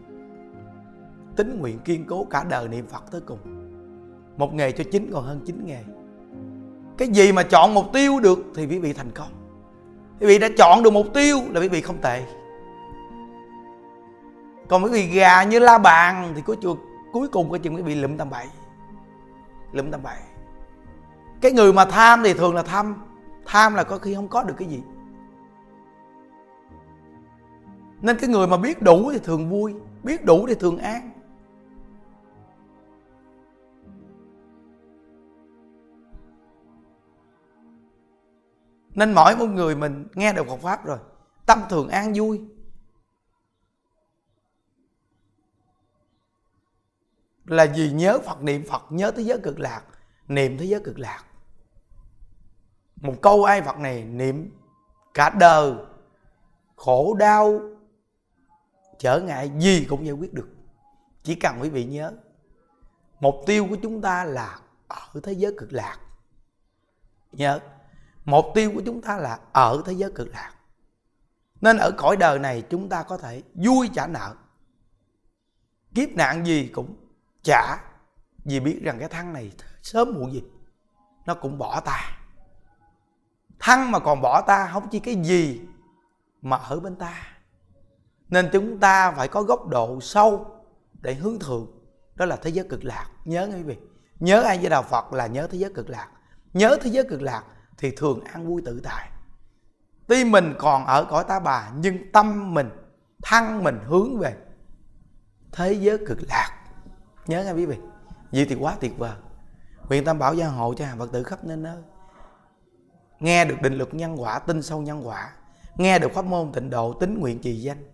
Tính 1.37 1.61
nguyện 1.61 1.79
kiên 1.79 2.07
cố 2.07 2.27
cả 2.31 2.45
đời 2.51 2.69
niệm 2.69 2.87
phật 2.87 3.11
tới 3.11 3.21
cùng. 3.21 3.39
Một 4.37 4.55
nghề 4.55 4.73
cho 4.73 4.85
chính 4.93 5.11
còn 5.13 5.25
hơn 5.25 5.41
chín 5.47 5.67
nghề. 5.67 5.85
Cái 6.99 7.09
gì 7.09 7.33
mà 7.33 7.43
chọn 7.43 7.75
mục 7.75 7.87
tiêu 7.93 8.21
được 8.21 8.39
thì 8.55 8.67
quý 8.67 8.79
vị 8.79 8.93
thành 8.93 9.11
công. 9.15 9.29
Quý 10.21 10.27
vị 10.27 10.39
đã 10.39 10.49
chọn 10.59 10.83
được 10.83 10.91
mục 10.91 11.07
tiêu 11.15 11.39
là 11.51 11.61
quý 11.61 11.69
vị 11.69 11.81
không 11.81 11.99
tệ 12.03 12.23
còn 14.73 14.85
quý 14.85 14.91
vị 14.91 15.07
gà 15.07 15.43
như 15.43 15.59
la 15.59 15.79
bàn 15.79 16.33
thì 16.37 16.43
có 16.43 16.55
chùa 16.61 16.77
cuối 17.13 17.29
cùng 17.29 17.51
coi 17.51 17.59
chừng 17.59 17.75
quý 17.75 17.83
bị 17.83 17.95
lụm 17.95 18.17
tầm 18.17 18.31
bậy. 18.31 18.47
Lụm 19.73 19.91
tầm 19.91 20.03
bậy. 20.03 20.19
Cái 21.41 21.53
người 21.53 21.73
mà 21.73 21.85
tham 21.85 22.23
thì 22.25 22.35
thường 22.35 22.55
là 22.55 22.63
tham 22.63 22.95
tham 23.47 23.75
là 23.75 23.85
có 23.85 23.99
khi 23.99 24.15
không 24.15 24.29
có 24.29 24.43
được 24.43 24.55
cái 24.59 24.69
gì. 24.69 24.83
Nên 28.01 28.17
cái 28.19 28.31
người 28.31 28.47
mà 28.47 28.57
biết 28.57 28.83
đủ 28.83 29.11
thì 29.13 29.19
thường 29.19 29.51
vui, 29.51 29.75
biết 30.03 30.25
đủ 30.25 30.47
thì 30.49 30.55
thường 30.55 30.79
an. 30.79 31.11
Nên 38.95 39.13
mỗi 39.13 39.37
một 39.37 39.47
người 39.47 39.77
mình 39.77 40.07
nghe 40.15 40.33
được 40.33 40.47
Phật 40.47 40.61
pháp 40.61 40.85
rồi, 40.85 40.99
tâm 41.47 41.59
thường 41.69 41.89
an 41.89 42.13
vui. 42.17 42.41
Là 47.53 47.67
vì 47.75 47.91
nhớ 47.91 48.19
Phật 48.25 48.43
niệm 48.43 48.65
Phật, 48.69 48.83
nhớ 48.91 49.11
thế 49.11 49.23
giới 49.23 49.39
cực 49.39 49.61
lạc, 49.61 49.83
niệm 50.29 50.59
thế 50.59 50.65
giới 50.65 50.81
cực 50.81 50.99
lạc. 50.99 51.25
Một 52.97 53.15
câu 53.23 53.45
ai 53.45 53.63
Phật 53.63 53.79
này 53.79 54.05
niệm 54.05 54.51
cả 55.15 55.31
đời, 55.31 55.73
khổ 56.77 57.15
đau, 57.15 57.61
trở 58.99 59.21
ngại 59.21 59.51
gì 59.59 59.87
cũng 59.89 60.07
giải 60.07 60.13
quyết 60.13 60.35
được. 60.35 60.49
Chỉ 61.23 61.35
cần 61.35 61.59
quý 61.61 61.69
vị 61.69 61.85
nhớ, 61.85 62.13
mục 63.21 63.35
tiêu 63.47 63.67
của 63.71 63.77
chúng 63.83 64.01
ta 64.01 64.25
là 64.25 64.61
ở 64.89 65.21
thế 65.23 65.33
giới 65.33 65.55
cực 65.59 65.73
lạc. 65.73 65.99
Nhớ, 67.33 67.61
mục 68.25 68.45
tiêu 68.55 68.71
của 68.75 68.83
chúng 68.87 69.03
ta 69.03 69.17
là 69.17 69.39
ở 69.53 69.83
thế 69.87 69.93
giới 69.93 70.13
cực 70.13 70.29
lạc. 70.29 70.53
Nên 71.61 71.77
ở 71.77 71.91
cõi 71.91 72.17
đời 72.17 72.39
này 72.39 72.63
chúng 72.71 72.89
ta 72.89 73.03
có 73.03 73.17
thể 73.17 73.43
vui 73.55 73.91
trả 73.95 74.07
nợ, 74.07 74.35
kiếp 75.95 76.09
nạn 76.11 76.47
gì 76.47 76.71
cũng 76.75 77.02
trả 77.43 77.77
vì 78.45 78.61
biết 78.61 78.81
rằng 78.83 78.99
cái 78.99 79.09
thân 79.09 79.33
này 79.33 79.53
sớm 79.83 80.13
muộn 80.15 80.33
gì, 80.33 80.43
nó 81.27 81.35
cũng 81.35 81.59
bỏ 81.59 81.81
ta. 81.81 82.19
Thân 83.61 83.91
mà 83.91 83.99
còn 83.99 84.21
bỏ 84.21 84.41
ta 84.47 84.71
không 84.73 84.89
chỉ 84.89 84.99
cái 85.01 85.15
gì 85.15 85.61
mà 86.43 86.57
ở 86.57 86.81
bên 86.81 86.97
ta. 86.97 87.15
Nên 88.29 88.49
chúng 88.53 88.79
ta 88.79 89.13
phải 89.13 89.29
có 89.29 89.43
góc 89.43 89.69
độ 89.69 90.01
sâu 90.01 90.61
để 91.01 91.15
hướng 91.15 91.39
thượng. 91.39 91.67
Đó 92.15 92.27
là 92.27 92.37
thế 92.37 92.51
giới 92.51 92.67
cực 92.69 92.85
lạc. 92.85 93.07
Nhớ 93.25 93.47
nghe 93.47 93.57
quý 93.57 93.63
vị. 93.63 93.77
Nhớ 94.21 94.43
ai 94.43 94.59
với 94.59 94.71
đạo 94.71 94.83
phật 94.83 95.13
là 95.13 95.27
nhớ 95.27 95.47
thế 95.51 95.59
giới 95.59 95.73
cực 95.75 95.91
lạc. 95.91 96.09
Nhớ 96.53 96.79
thế 96.83 96.91
giới 96.91 97.05
cực 97.11 97.23
lạc 97.23 97.45
thì 97.79 97.91
thường 97.97 98.25
an 98.25 98.47
vui 98.47 98.63
tự 98.65 98.81
tại. 98.85 99.09
Tuy 100.07 100.25
mình 100.25 100.55
còn 100.59 100.87
ở 100.87 101.05
cõi 101.05 101.25
ta 101.29 101.41
bà, 101.41 101.71
nhưng 101.77 102.13
tâm 102.13 102.55
mình 102.55 102.71
thân 103.23 103.65
mình 103.65 103.79
hướng 103.87 104.19
về 104.19 104.37
thế 105.53 105.73
giới 105.73 105.99
cực 106.07 106.19
lạc 106.29 106.62
nhớ 107.27 107.45
nghe 107.45 107.53
quý 107.53 107.67
vị. 107.67 107.77
Vậy 108.33 108.47
thì 108.49 108.55
quá 108.55 108.77
tuyệt 108.81 108.99
vời. 108.99 109.17
Nguyện 109.89 110.05
tam 110.05 110.19
bảo 110.19 110.35
gia 110.35 110.49
hộ 110.49 110.75
cho 110.75 110.87
hàng 110.87 110.99
phật 110.99 111.13
tử 111.13 111.23
khắp 111.23 111.45
nơi 111.45 111.57
nơi. 111.57 111.77
Nghe 113.21 113.45
được 113.45 113.63
định 113.63 113.75
luật 113.75 113.95
nhân 113.95 114.23
quả, 114.23 114.39
tin 114.39 114.63
sâu 114.63 114.83
nhân 114.83 115.07
quả. 115.07 115.33
Nghe 115.77 115.99
được 115.99 116.13
pháp 116.15 116.25
môn 116.25 116.53
tịnh 116.53 116.71
độ, 116.71 116.93
tính 116.93 117.21
nguyện 117.21 117.39
trì 117.39 117.61
danh. 117.61 117.85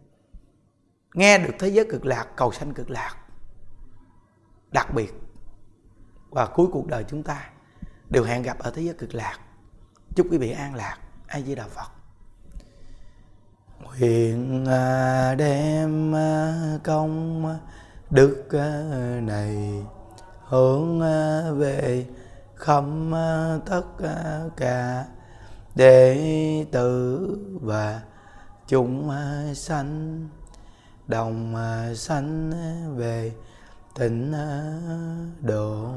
Nghe 1.14 1.38
được 1.38 1.52
thế 1.58 1.68
giới 1.68 1.86
cực 1.90 2.06
lạc, 2.06 2.26
cầu 2.36 2.52
sanh 2.52 2.74
cực 2.74 2.90
lạc. 2.90 3.16
Đặc 4.72 4.94
biệt. 4.94 5.14
Và 6.30 6.46
cuối 6.46 6.66
cuộc 6.72 6.86
đời 6.86 7.04
chúng 7.08 7.22
ta 7.22 7.50
đều 8.08 8.24
hẹn 8.24 8.42
gặp 8.42 8.58
ở 8.58 8.70
thế 8.70 8.82
giới 8.82 8.94
cực 8.94 9.14
lạc. 9.14 9.38
Chúc 10.16 10.26
quý 10.30 10.38
vị 10.38 10.50
an 10.50 10.74
lạc. 10.74 10.98
Ai 11.26 11.42
di 11.42 11.54
đà 11.54 11.64
phật. 11.68 11.88
Nguyện 13.82 14.64
à, 14.68 15.34
đem 15.34 16.14
à, 16.14 16.78
công 16.84 17.58
đức 18.10 18.46
à, 18.50 18.82
này, 19.22 19.82
hướng 20.44 21.00
à, 21.00 21.50
về 21.50 22.06
khắp 22.56 22.84
à, 23.12 23.58
tất 23.66 23.82
cả 24.56 25.04
đệ 25.74 26.16
tử 26.72 27.28
và 27.60 28.02
chúng 28.68 29.10
sanh, 29.54 30.28
đồng 31.06 31.54
sanh 31.96 32.52
về 32.96 33.32
tịnh 33.98 34.34
độ. 35.40 35.88